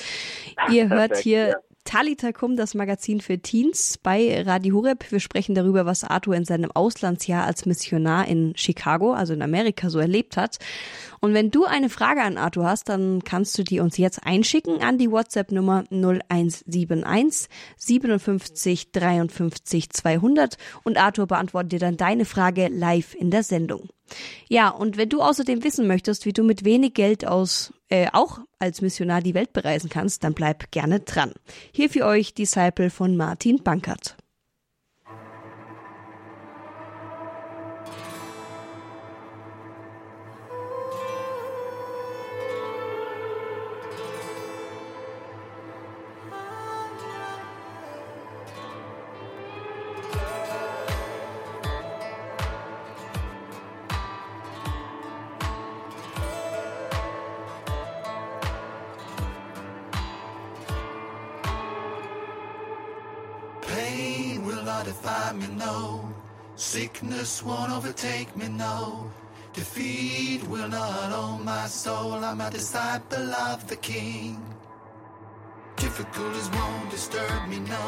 Ihr 0.71 0.89
hört 0.89 1.09
Perfekt, 1.09 1.25
hier 1.25 1.49
ja. 1.49 1.57
Talitakum, 1.87 2.57
das 2.57 2.75
Magazin 2.75 3.21
für 3.21 3.39
Teens 3.39 3.99
bei 4.03 4.43
Radio 4.43 4.75
Hureb. 4.75 5.11
Wir 5.11 5.21
sprechen 5.21 5.55
darüber, 5.55 5.87
was 5.87 6.05
Arthur 6.05 6.35
in 6.35 6.45
seinem 6.45 6.71
Auslandsjahr 6.73 7.47
als 7.47 7.65
Missionar 7.65 8.27
in 8.27 8.55
Chicago, 8.57 9.15
also 9.15 9.33
in 9.33 9.41
Amerika, 9.41 9.89
so 9.89 9.99
erlebt 10.01 10.37
hat. 10.37 10.59
Und 11.21 11.33
wenn 11.33 11.51
du 11.51 11.65
eine 11.65 11.89
Frage 11.89 12.23
an 12.23 12.39
Arthur 12.39 12.67
hast, 12.67 12.89
dann 12.89 13.23
kannst 13.23 13.57
du 13.57 13.63
die 13.63 13.81
uns 13.81 13.97
jetzt 13.97 14.27
einschicken 14.27 14.83
an 14.83 14.99
die 14.99 15.11
WhatsApp-Nummer 15.11 15.85
0171 15.91 17.49
57 17.77 18.91
53 18.91 19.91
200 19.91 20.59
und 20.83 20.99
Arthur 20.99 21.27
beantwortet 21.27 21.73
dir 21.73 21.79
dann 21.79 21.97
deine 21.97 22.25
Frage 22.25 22.69
live 22.69 23.15
in 23.15 23.31
der 23.31 23.45
Sendung. 23.45 23.89
Ja, 24.49 24.69
und 24.69 24.97
wenn 24.97 25.09
du 25.09 25.21
außerdem 25.21 25.65
wissen 25.65 25.87
möchtest, 25.87 26.27
wie 26.27 26.33
du 26.33 26.43
mit 26.43 26.65
wenig 26.65 26.95
Geld 26.95 27.27
aus 27.27 27.73
äh, 27.89 28.09
auch 28.13 28.41
als 28.59 28.81
Missionar 28.81 29.21
die 29.21 29.35
Welt 29.35 29.53
bereisen 29.53 29.91
kannst, 29.91 30.25
dann 30.25 30.35
bleib 30.35 30.71
gerne 30.71 31.01
dran. 31.01 31.33
Hier 31.73 31.91
für 31.91 32.05
euch 32.05 32.35
Disciple 32.35 32.91
von 32.91 33.17
Martin 33.17 33.63
Bankert. 33.63 34.17
Won't 68.07 68.37
me, 68.37 68.49
no. 68.49 69.11
Defeat 69.53 70.47
will 70.49 70.69
not 70.69 71.13
own 71.13 71.45
my 71.45 71.67
soul. 71.67 72.25
I'm 72.29 72.41
a 72.41 72.51
disciple 72.51 73.31
of 73.51 73.67
the 73.67 73.77
King. 73.77 74.41
Difficulties 75.77 76.49
won't 76.57 76.91
disturb 76.91 77.49
me, 77.49 77.59
no. 77.59 77.87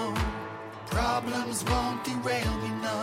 Problems 0.87 1.65
won't 1.71 2.03
derail 2.05 2.55
me, 2.65 2.71
no. 2.89 3.03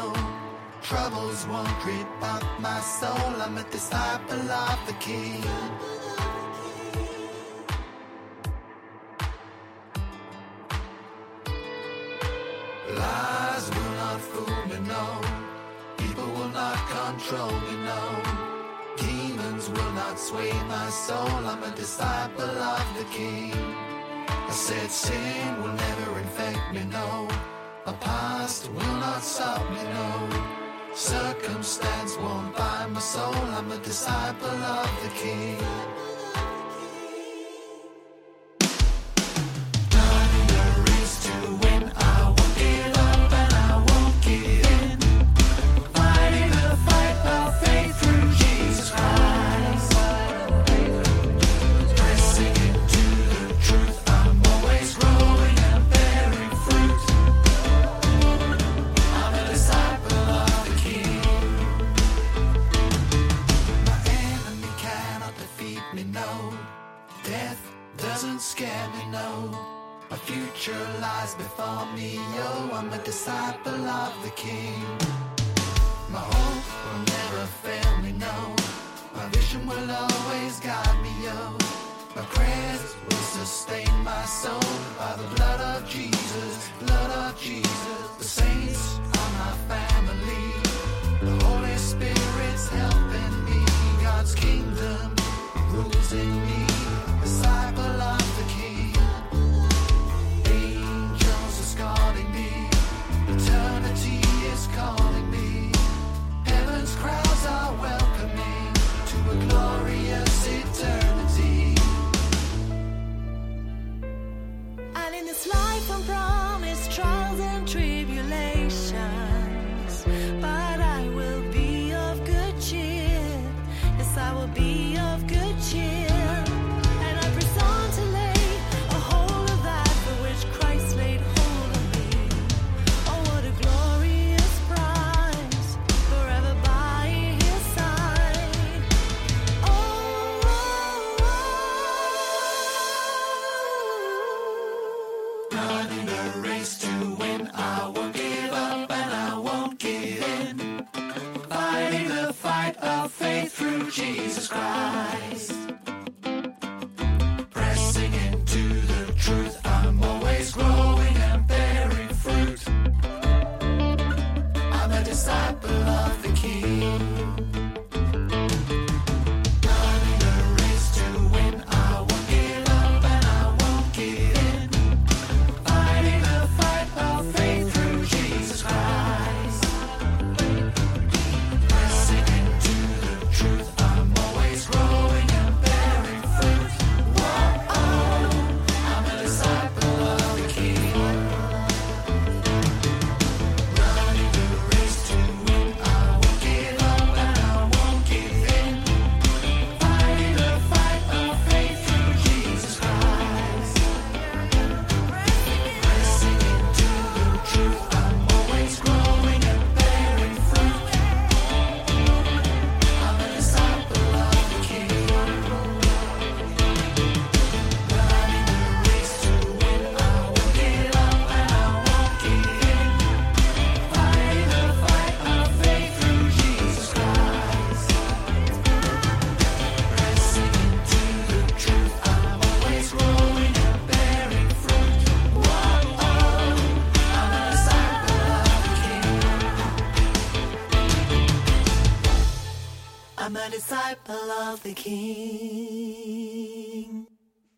Troubles 0.81 1.47
won't 1.47 1.75
grip 1.83 2.23
up 2.33 2.43
my 2.59 2.79
soul. 2.79 3.31
I'm 3.43 3.57
a 3.57 3.63
disciple 3.75 4.51
of 4.67 4.79
the 4.87 4.93
King. 5.07 5.43
Control 17.17 17.51
me, 17.61 17.77
no. 17.85 18.01
Demons 18.97 19.69
will 19.69 19.91
not 19.93 20.19
sway 20.19 20.51
my 20.67 20.89
soul. 20.89 21.39
I'm 21.51 21.63
a 21.63 21.73
disciple 21.73 22.57
of 22.75 22.85
the 22.97 23.05
King. 23.05 23.53
I 24.27 24.51
said 24.51 24.91
sin 24.91 25.61
will 25.61 25.75
never 25.87 26.19
infect 26.19 26.73
me, 26.73 26.83
no. 26.91 27.27
My 27.85 27.93
past 27.93 28.69
will 28.69 28.97
not 29.05 29.21
stop 29.21 29.63
me, 29.71 29.83
no. 29.99 30.11
Circumstance 30.93 32.17
won't 32.17 32.53
bind 32.57 32.93
my 32.93 32.99
soul. 32.99 33.33
I'm 33.57 33.71
a 33.71 33.77
disciple 33.77 34.59
of 34.79 34.89
the 35.03 35.09
King. 35.21 35.94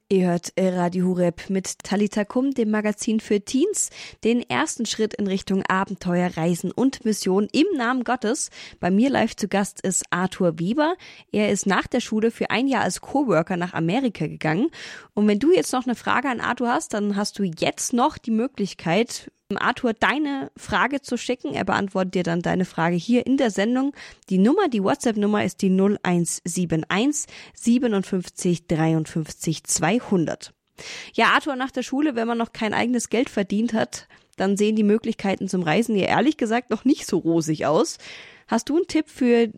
Ihr 0.10 0.28
hört 0.28 0.52
Radio 0.58 1.06
Hureb 1.06 1.50
mit 1.50 1.80
Talita 1.80 2.26
Kum, 2.26 2.52
dem 2.52 2.72
Magazin 2.72 3.22
für 3.22 3.40
Teens, 3.40 3.90
den 4.26 4.42
ersten 4.42 4.86
Schritt 4.86 5.14
in 5.14 5.28
Richtung 5.28 5.64
Abenteuer, 5.66 6.36
Reisen 6.36 6.74
und 6.74 7.06
Mission 7.06 7.48
im 7.54 7.68
Namen 7.78 8.04
Gottes. 8.04 8.50
Bei 8.82 8.92
mir 8.92 9.10
live 9.10 9.38
zu 9.38 9.48
Gast 9.48 9.80
ist 9.80 10.04
Arthur 10.10 10.60
Weber. 10.60 10.96
Er 11.32 11.52
ist 11.52 11.66
nach 11.68 11.88
der 11.88 12.02
Schule 12.02 12.32
für 12.32 12.50
ein 12.50 12.68
Jahr 12.68 12.84
als 12.84 13.00
Coworker 13.00 13.56
nach 13.56 13.74
Amerika 13.74 14.28
gegangen. 14.28 14.68
Und 15.14 15.26
wenn 15.30 15.40
du 15.40 15.54
jetzt 15.54 15.72
noch 15.72 15.86
eine 15.86 15.96
Frage 15.96 16.28
an 16.28 16.42
Arthur 16.42 16.70
hast, 16.70 16.94
dann 16.94 17.16
hast 17.16 17.40
du 17.40 17.44
jetzt 17.44 17.94
noch 17.94 18.18
die 18.18 18.32
Möglichkeit, 18.32 19.32
Arthur 19.56 19.94
deine 19.94 20.52
Frage 20.58 21.02
zu 21.02 21.16
schicken. 21.16 21.54
Er 21.54 21.64
beantwortet 21.64 22.16
dir 22.16 22.24
dann 22.24 22.42
deine 22.42 22.66
Frage 22.66 22.98
hier 22.98 23.26
in 23.26 23.38
der 23.38 23.50
Sendung. 23.50 23.94
Die 24.30 24.40
Nummer, 24.40 24.68
die 24.68 24.84
WhatsApp-Nummer 24.84 25.46
ist 25.46 25.62
die 25.62 25.70
0171 25.70 27.34
57 27.54 28.68
53 28.68 29.64
200. 29.64 30.54
Ja, 31.14 31.28
Arthur, 31.28 31.56
nach 31.56 31.72
der 31.72 31.84
Schule, 31.84 32.16
wenn 32.16 32.28
man 32.28 32.38
noch 32.38 32.52
kein 32.52 32.74
eigenes 32.74 33.10
Geld 33.10 33.30
verdient 33.30 33.74
hat, 33.74 34.08
dann 34.36 34.58
sehen 34.58 34.76
die 34.76 34.84
Möglichkeiten 34.84 35.48
zum 35.48 35.64
Reisen 35.64 35.96
ja 35.96 36.08
ehrlich 36.08 36.36
gesagt 36.36 36.70
noch 36.70 36.84
nicht 36.84 37.08
so 37.08 37.18
rosig 37.18 37.66
aus. 37.66 37.98
Hast 38.48 38.68
du 38.68 38.76
einen 38.76 38.88
Tipp 38.88 39.06
für 39.08 39.50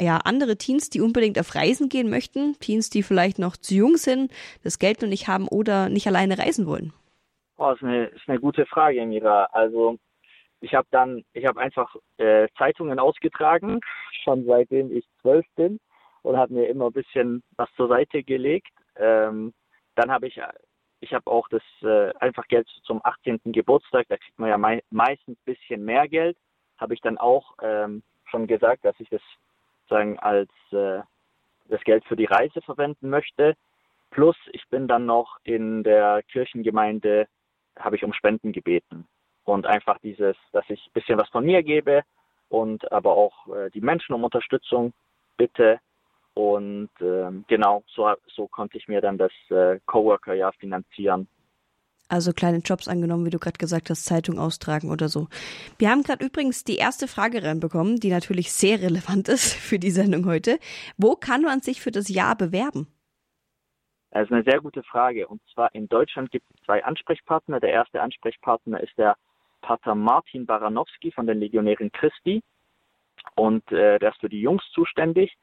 ja, 0.00 0.18
andere 0.18 0.56
Teens, 0.56 0.88
die 0.88 1.00
unbedingt 1.00 1.38
auf 1.38 1.54
Reisen 1.54 1.88
gehen 1.88 2.08
möchten? 2.08 2.58
Teens, 2.60 2.90
die 2.90 3.02
vielleicht 3.02 3.38
noch 3.38 3.56
zu 3.56 3.74
jung 3.74 3.96
sind, 3.96 4.30
das 4.62 4.78
Geld 4.78 5.02
noch 5.02 5.08
nicht 5.08 5.26
haben 5.26 5.48
oder 5.48 5.88
nicht 5.88 6.06
alleine 6.06 6.38
reisen 6.38 6.66
wollen? 6.66 6.92
Oh, 7.64 7.70
ist 7.70 7.82
eine, 7.84 8.06
ist 8.06 8.28
eine 8.28 8.40
gute 8.40 8.66
Frage, 8.66 9.06
Mira. 9.06 9.44
Also 9.52 9.96
ich 10.60 10.74
habe 10.74 10.88
dann, 10.90 11.24
ich 11.32 11.46
habe 11.46 11.60
einfach 11.60 11.94
äh, 12.16 12.48
Zeitungen 12.58 12.98
ausgetragen, 12.98 13.78
schon 14.24 14.44
seitdem 14.46 14.90
ich 14.90 15.06
zwölf 15.20 15.46
bin 15.54 15.78
und 16.22 16.36
habe 16.36 16.54
mir 16.54 16.66
immer 16.66 16.86
ein 16.86 16.92
bisschen 16.92 17.44
was 17.56 17.72
zur 17.76 17.86
Seite 17.86 18.24
gelegt. 18.24 18.72
Ähm, 18.96 19.54
dann 19.94 20.10
habe 20.10 20.26
ich, 20.26 20.40
ich 20.98 21.14
habe 21.14 21.30
auch 21.30 21.46
das 21.50 21.62
äh, 21.82 22.12
einfach 22.18 22.48
Geld 22.48 22.66
zum 22.82 23.00
18. 23.04 23.40
Geburtstag, 23.44 24.06
da 24.08 24.16
kriegt 24.16 24.40
man 24.40 24.48
ja 24.48 24.58
mei 24.58 24.82
meistens 24.90 25.38
ein 25.38 25.44
bisschen 25.44 25.84
mehr 25.84 26.08
Geld, 26.08 26.36
habe 26.78 26.94
ich 26.94 27.00
dann 27.00 27.16
auch 27.16 27.54
ähm, 27.62 28.02
schon 28.24 28.48
gesagt, 28.48 28.84
dass 28.84 28.98
ich 28.98 29.08
das 29.08 29.22
sagen 29.88 30.18
als 30.18 30.50
äh, 30.72 30.98
das 31.68 31.80
Geld 31.84 32.04
für 32.06 32.16
die 32.16 32.24
Reise 32.24 32.60
verwenden 32.62 33.08
möchte. 33.08 33.54
Plus 34.10 34.36
ich 34.50 34.68
bin 34.68 34.88
dann 34.88 35.06
noch 35.06 35.36
in 35.44 35.84
der 35.84 36.24
Kirchengemeinde 36.24 37.28
habe 37.78 37.96
ich 37.96 38.04
um 38.04 38.12
Spenden 38.12 38.52
gebeten. 38.52 39.06
Und 39.44 39.66
einfach 39.66 39.98
dieses, 39.98 40.36
dass 40.52 40.64
ich 40.68 40.80
ein 40.86 40.92
bisschen 40.92 41.18
was 41.18 41.28
von 41.30 41.44
mir 41.44 41.62
gebe 41.62 42.02
und 42.48 42.90
aber 42.92 43.16
auch 43.16 43.48
äh, 43.48 43.70
die 43.70 43.80
Menschen 43.80 44.14
um 44.14 44.24
Unterstützung 44.24 44.92
bitte. 45.36 45.80
Und 46.34 46.90
ähm, 47.00 47.44
genau, 47.48 47.82
so, 47.88 48.08
so 48.34 48.46
konnte 48.46 48.78
ich 48.78 48.88
mir 48.88 49.00
dann 49.00 49.18
das 49.18 49.32
äh, 49.50 49.80
Coworker-Jahr 49.86 50.52
finanzieren. 50.54 51.28
Also 52.08 52.32
kleine 52.32 52.58
Jobs 52.58 52.88
angenommen, 52.88 53.24
wie 53.24 53.30
du 53.30 53.38
gerade 53.38 53.56
gesagt 53.56 53.88
hast, 53.88 54.04
Zeitung 54.04 54.38
austragen 54.38 54.90
oder 54.90 55.08
so. 55.08 55.28
Wir 55.78 55.90
haben 55.90 56.02
gerade 56.02 56.24
übrigens 56.24 56.62
die 56.62 56.76
erste 56.76 57.08
Frage 57.08 57.42
reinbekommen, 57.42 58.00
die 58.00 58.10
natürlich 58.10 58.52
sehr 58.52 58.82
relevant 58.82 59.28
ist 59.30 59.54
für 59.54 59.78
die 59.78 59.90
Sendung 59.90 60.26
heute. 60.26 60.58
Wo 60.98 61.16
kann 61.16 61.42
man 61.42 61.62
sich 61.62 61.80
für 61.80 61.90
das 61.90 62.08
Jahr 62.08 62.36
bewerben? 62.36 62.86
Das 64.12 64.24
ist 64.24 64.32
eine 64.32 64.44
sehr 64.44 64.60
gute 64.60 64.82
Frage. 64.82 65.26
Und 65.26 65.40
zwar 65.54 65.74
in 65.74 65.88
Deutschland 65.88 66.30
gibt 66.30 66.44
es 66.50 66.64
zwei 66.64 66.84
Ansprechpartner. 66.84 67.60
Der 67.60 67.70
erste 67.70 68.02
Ansprechpartner 68.02 68.80
ist 68.80 68.96
der 68.98 69.16
Pater 69.62 69.94
Martin 69.94 70.44
Baranowski 70.44 71.12
von 71.12 71.26
den 71.26 71.40
Legionären 71.40 71.90
Christi. 71.92 72.42
Und 73.36 73.70
äh, 73.72 73.98
der 73.98 74.10
ist 74.10 74.20
für 74.20 74.28
die 74.28 74.42
Jungs 74.42 74.62
zuständig. 74.74 75.34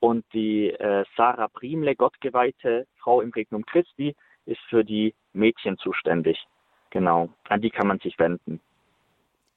Und 0.00 0.24
die 0.32 0.70
äh, 0.70 1.04
Sarah 1.16 1.48
Primle, 1.48 1.94
gottgeweihte 1.94 2.86
Frau 2.98 3.20
im 3.20 3.30
Regnum 3.30 3.64
Christi, 3.64 4.16
ist 4.44 4.60
für 4.68 4.84
die 4.84 5.14
Mädchen 5.32 5.78
zuständig. 5.78 6.38
Genau, 6.90 7.28
an 7.48 7.60
die 7.60 7.70
kann 7.70 7.86
man 7.86 8.00
sich 8.00 8.18
wenden. 8.18 8.60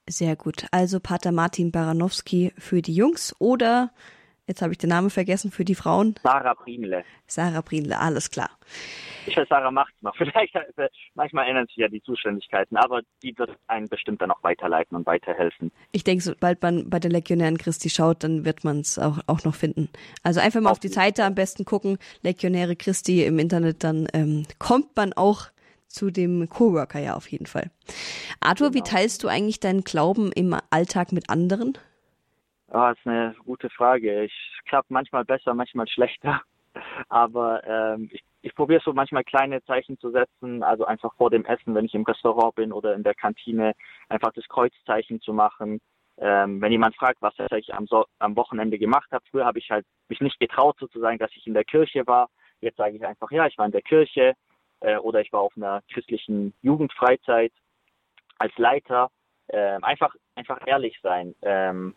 Sehr 0.08 0.36
gut. 0.36 0.66
Also 0.72 1.00
Pater 1.00 1.32
Martin 1.32 1.72
Baranowski 1.72 2.54
für 2.58 2.82
die 2.82 2.96
Jungs 2.96 3.36
oder 3.40 3.92
Jetzt 4.50 4.64
habe 4.64 4.72
ich 4.72 4.80
den 4.80 4.90
Namen 4.90 5.12
vergessen 5.12 5.52
für 5.52 5.64
die 5.64 5.76
Frauen. 5.76 6.16
Sarah 6.24 6.56
Primle. 6.56 7.04
Sarah 7.28 7.62
Primle, 7.62 8.00
alles 8.00 8.32
klar. 8.32 8.50
Ich 9.28 9.38
weiß, 9.38 9.48
Sarah 9.48 9.70
macht 9.70 9.94
es 9.96 10.02
noch. 10.02 10.16
Vielleicht, 10.18 10.56
äh, 10.56 10.90
manchmal 11.14 11.48
ändern 11.48 11.68
sich 11.68 11.76
ja 11.76 11.88
die 11.88 12.02
Zuständigkeiten, 12.02 12.76
aber 12.76 13.02
die 13.22 13.38
wird 13.38 13.52
einen 13.68 13.88
bestimmt 13.88 14.24
dann 14.24 14.32
auch 14.32 14.42
weiterleiten 14.42 14.98
und 14.98 15.06
weiterhelfen. 15.06 15.72
Ich 15.92 16.04
denke, 16.04 16.24
sobald 16.24 16.64
man 16.64 16.90
bei 16.90 16.98
der 16.98 17.12
Legionären 17.12 17.60
Christi 17.60 17.92
schaut, 17.92 18.24
dann 18.24 18.44
wird 18.44 18.64
man 18.64 18.80
es 18.80 18.98
auch, 18.98 19.20
auch 19.28 19.44
noch 19.44 19.54
finden. 19.54 19.88
Also 20.24 20.40
einfach 20.40 20.62
mal 20.62 20.72
auf, 20.72 20.78
auf 20.78 20.80
die 20.80 20.88
Seite 20.88 21.26
am 21.26 21.36
besten 21.36 21.64
gucken, 21.64 22.00
Legionäre 22.24 22.76
Christi 22.76 23.24
im 23.24 23.38
Internet, 23.38 23.84
dann 23.84 24.08
ähm, 24.14 24.48
kommt 24.58 24.96
man 24.96 25.14
auch 25.14 25.50
zu 25.86 26.10
dem 26.10 26.50
Coworker 26.50 27.00
ja 27.00 27.16
auf 27.16 27.28
jeden 27.28 27.46
Fall. 27.46 27.70
Arthur, 28.40 28.72
genau. 28.72 28.84
wie 28.84 28.90
teilst 28.90 29.24
du 29.24 29.28
eigentlich 29.28 29.60
deinen 29.60 29.84
Glauben 29.84 30.32
im 30.32 30.56
Alltag 30.72 31.12
mit 31.12 31.30
anderen? 31.30 31.78
Ah, 32.72 32.92
ist 32.92 33.06
eine 33.08 33.36
gute 33.46 33.70
Frage. 33.72 34.24
Ich 34.24 34.60
klappt 34.66 34.92
manchmal 34.92 35.26
besser, 35.26 35.54
manchmal 35.56 35.88
schlechter. 35.88 36.42
Aber 37.10 37.64
ähm, 37.66 38.10
ich, 38.12 38.24
ich 38.42 38.54
probiere 38.54 38.82
so 38.84 38.94
manchmal 38.94 39.24
kleine 39.24 39.64
Zeichen 39.64 39.98
zu 39.98 40.12
setzen, 40.12 40.62
also 40.62 40.86
einfach 40.86 41.14
vor 41.16 41.32
dem 41.32 41.46
Essen, 41.46 41.74
wenn 41.74 41.86
ich 41.86 41.96
im 41.96 42.04
Restaurant 42.04 42.56
bin 42.56 42.72
oder 42.72 42.94
in 42.94 43.04
der 43.04 43.16
Kantine, 43.16 43.74
einfach 44.08 44.32
das 44.34 44.48
Kreuzzeichen 44.48 45.20
zu 45.22 45.34
machen. 45.34 45.82
Ähm, 46.20 46.62
wenn 46.62 46.72
jemand 46.72 46.96
fragt, 46.96 47.22
was 47.22 47.34
ich 47.56 47.74
am, 47.74 47.88
so 47.88 48.06
am 48.20 48.36
Wochenende 48.36 48.78
gemacht 48.78 49.10
habe, 49.12 49.24
früher 49.32 49.46
habe 49.46 49.58
ich 49.58 49.72
halt 49.72 49.86
mich 50.10 50.22
nicht 50.22 50.40
getraut 50.40 50.78
sozusagen, 50.80 51.18
dass 51.18 51.32
ich 51.36 51.48
in 51.48 51.54
der 51.54 51.64
Kirche 51.64 52.06
war. 52.06 52.30
Jetzt 52.62 52.78
sage 52.78 52.98
ich 52.98 53.06
einfach, 53.06 53.32
ja, 53.32 53.48
ich 53.48 53.58
war 53.58 53.66
in 53.66 53.72
der 53.72 53.82
Kirche 53.82 54.36
äh, 54.82 54.98
oder 54.98 55.22
ich 55.22 55.34
war 55.34 55.42
auf 55.42 55.54
einer 55.56 55.82
christlichen 55.92 56.54
Jugendfreizeit 56.62 57.54
als 58.38 58.56
Leiter. 58.58 59.10
Ähm, 59.48 59.84
einfach, 59.84 60.14
einfach 60.36 60.60
ehrlich 60.68 61.00
sein. 61.02 61.34
Ähm, 61.42 61.96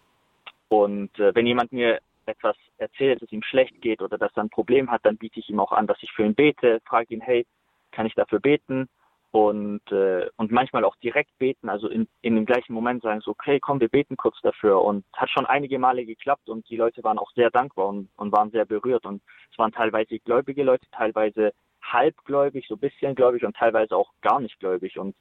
und 0.72 1.18
äh, 1.18 1.34
wenn 1.34 1.46
jemand 1.46 1.70
mir 1.70 2.00
etwas 2.24 2.56
erzählt, 2.78 3.20
dass 3.20 3.28
es 3.28 3.32
ihm 3.32 3.42
schlecht 3.42 3.82
geht 3.82 4.00
oder 4.00 4.16
dass 4.16 4.32
er 4.34 4.42
ein 4.42 4.48
Problem 4.48 4.90
hat, 4.90 5.04
dann 5.04 5.18
biete 5.18 5.38
ich 5.38 5.50
ihm 5.50 5.60
auch 5.60 5.70
an, 5.70 5.86
dass 5.86 6.02
ich 6.02 6.10
für 6.12 6.24
ihn 6.24 6.34
bete, 6.34 6.80
frage 6.86 7.12
ihn, 7.12 7.20
hey, 7.20 7.44
kann 7.90 8.06
ich 8.06 8.14
dafür 8.14 8.40
beten? 8.40 8.88
Und, 9.32 9.82
äh, 9.92 10.30
und 10.36 10.50
manchmal 10.50 10.84
auch 10.84 10.96
direkt 10.96 11.36
beten, 11.38 11.68
also 11.68 11.88
in, 11.88 12.08
in 12.22 12.36
dem 12.36 12.46
gleichen 12.46 12.72
Moment 12.72 13.02
sagen 13.02 13.20
so, 13.20 13.32
okay, 13.32 13.60
komm, 13.60 13.80
wir 13.80 13.88
beten 13.90 14.16
kurz 14.16 14.40
dafür. 14.40 14.80
Und 14.82 15.04
hat 15.12 15.28
schon 15.28 15.44
einige 15.44 15.78
Male 15.78 16.06
geklappt 16.06 16.48
und 16.48 16.66
die 16.70 16.76
Leute 16.76 17.04
waren 17.04 17.18
auch 17.18 17.32
sehr 17.32 17.50
dankbar 17.50 17.88
und, 17.88 18.08
und 18.16 18.32
waren 18.32 18.50
sehr 18.50 18.64
berührt. 18.64 19.04
Und 19.04 19.20
es 19.50 19.58
waren 19.58 19.72
teilweise 19.72 20.20
gläubige 20.20 20.62
Leute, 20.62 20.86
teilweise 20.90 21.52
halbgläubig, 21.82 22.66
so 22.66 22.76
ein 22.76 22.80
bisschen 22.80 23.14
gläubig 23.14 23.44
und 23.44 23.56
teilweise 23.56 23.94
auch 23.94 24.10
gar 24.22 24.40
nicht 24.40 24.58
gläubig. 24.58 24.98
Und 24.98 25.14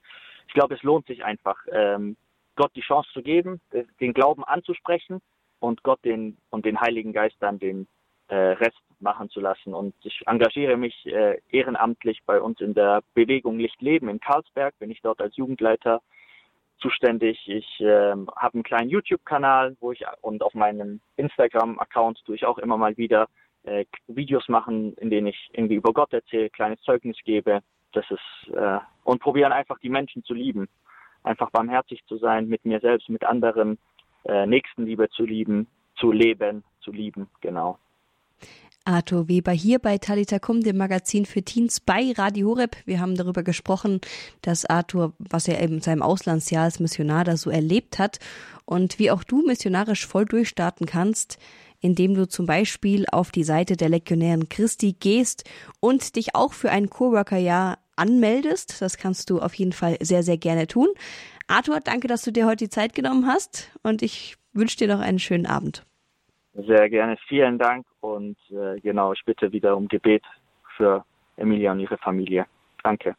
ich 0.48 0.54
glaube, 0.54 0.76
es 0.76 0.84
lohnt 0.84 1.08
sich 1.08 1.26
einfach, 1.26 1.58
ähm, 1.74 2.16
Gott 2.56 2.72
die 2.74 2.82
Chance 2.82 3.10
zu 3.12 3.22
geben, 3.22 3.60
den 4.00 4.14
Glauben 4.14 4.46
anzusprechen 4.46 5.22
und 5.62 5.84
Gott 5.84 6.04
den 6.04 6.38
und 6.50 6.66
den 6.66 6.82
Heiligen 6.82 7.14
Geist 7.14 7.38
dann 7.40 7.60
den 7.60 7.88
äh, 8.28 8.36
Rest 8.36 8.82
machen 9.00 9.30
zu 9.30 9.40
lassen. 9.40 9.74
Und 9.74 9.94
ich 10.04 10.22
engagiere 10.26 10.76
mich 10.78 11.06
äh, 11.06 11.40
ehrenamtlich 11.50 12.22
bei 12.26 12.42
uns 12.42 12.60
in 12.62 12.74
der 12.74 13.02
Bewegung 13.14 13.60
Licht 13.60 13.82
Leben 13.82 14.10
in 14.10 14.20
Karlsberg, 14.20 14.78
bin 14.80 14.92
ich 14.92 15.02
dort 15.02 15.22
als 15.22 15.36
Jugendleiter 15.38 16.02
zuständig. 16.80 17.40
Ich 17.48 17.80
äh, 17.80 18.12
habe 18.36 18.54
einen 18.56 18.64
kleinen 18.64 18.90
YouTube-Kanal, 18.90 19.78
wo 19.80 19.92
ich 19.92 20.04
und 20.22 20.42
auf 20.44 20.54
meinem 20.54 21.00
Instagram-Account 21.16 22.24
tue 22.26 22.36
ich 22.36 22.46
auch 22.46 22.58
immer 22.58 22.78
mal 22.78 22.98
wieder 22.98 23.28
äh, 23.64 23.86
Videos 24.08 24.48
machen, 24.50 24.94
in 24.96 25.10
denen 25.10 25.28
ich 25.28 25.50
irgendwie 25.54 25.76
über 25.76 25.94
Gott 25.94 26.12
erzähle, 26.12 26.50
kleines 26.50 26.82
Zeugnis 26.82 27.18
gebe. 27.24 27.62
Das 27.94 28.06
ist 28.10 28.54
äh, 28.56 28.80
und 29.04 29.22
probieren 29.22 29.52
einfach 29.52 29.78
die 29.80 29.90
Menschen 29.90 30.24
zu 30.24 30.34
lieben, 30.34 30.68
einfach 31.24 31.52
barmherzig 31.52 32.04
zu 32.06 32.18
sein 32.18 32.48
mit 32.48 32.66
mir 32.66 32.80
selbst, 32.80 33.10
mit 33.10 33.24
anderen 33.24 33.78
äh, 34.26 34.46
Nächstenliebe 34.46 35.10
zu 35.10 35.24
lieben, 35.24 35.68
zu 35.96 36.12
leben, 36.12 36.64
zu 36.82 36.92
lieben, 36.92 37.28
genau. 37.42 37.78
Arthur 38.84 39.28
Weber 39.28 39.52
hier 39.52 39.78
bei 39.78 40.00
Talita 40.00 40.40
Kum, 40.40 40.62
dem 40.62 40.78
Magazin 40.78 41.28
für 41.28 41.44
Teens 41.44 41.80
bei 41.80 42.14
Radio 42.18 42.50
Horeb. 42.50 42.76
Wir 42.86 43.00
haben 43.00 43.16
darüber 43.16 43.44
gesprochen, 43.44 44.02
dass 44.42 44.66
Arthur, 44.66 45.14
was 45.20 45.48
er 45.48 45.62
eben 45.62 45.76
in 45.76 45.82
seinem 45.82 46.02
Auslandsjahr 46.02 46.64
als 46.64 46.80
Missionar 46.80 47.24
da 47.24 47.38
so 47.38 47.52
erlebt 47.52 48.00
hat 48.00 48.20
und 48.66 48.98
wie 48.98 49.12
auch 49.12 49.24
du 49.24 49.46
missionarisch 49.46 50.08
voll 50.08 50.26
durchstarten 50.26 50.88
kannst, 50.88 51.38
indem 51.80 52.16
du 52.16 52.28
zum 52.28 52.48
Beispiel 52.48 53.06
auf 53.12 53.32
die 53.32 53.44
Seite 53.44 53.78
der 53.78 53.90
Legionären 53.90 54.50
Christi 54.50 54.96
gehst 55.00 55.44
und 55.80 56.16
dich 56.16 56.34
auch 56.36 56.54
für 56.54 56.72
ein 56.72 56.90
Coworker-Jahr 56.90 57.78
anmeldest. 57.96 58.82
Das 58.82 58.98
kannst 58.98 59.30
du 59.30 59.40
auf 59.40 59.54
jeden 59.54 59.74
Fall 59.74 59.98
sehr, 60.02 60.24
sehr 60.24 60.38
gerne 60.38 60.66
tun. 60.66 60.88
Arthur, 61.52 61.80
danke, 61.82 62.08
dass 62.08 62.24
du 62.24 62.32
dir 62.32 62.46
heute 62.46 62.66
die 62.66 62.70
Zeit 62.70 62.94
genommen 62.94 63.28
hast 63.28 63.78
und 63.84 64.02
ich 64.02 64.36
wünsche 64.54 64.78
dir 64.78 64.88
noch 64.88 65.02
einen 65.02 65.20
schönen 65.20 65.46
Abend. 65.46 65.86
Sehr 66.54 66.90
gerne, 66.90 67.18
vielen 67.28 67.58
Dank 67.58 67.86
und 68.00 68.38
äh, 68.50 68.80
genau, 68.82 69.14
ich 69.14 69.24
bitte 69.26 69.52
wieder 69.52 69.76
um 69.78 69.88
Gebet 69.88 70.24
für 70.76 71.06
Emilia 71.38 71.72
und 71.72 71.80
ihre 71.80 71.98
Familie. 71.98 72.46
Danke. 72.84 73.16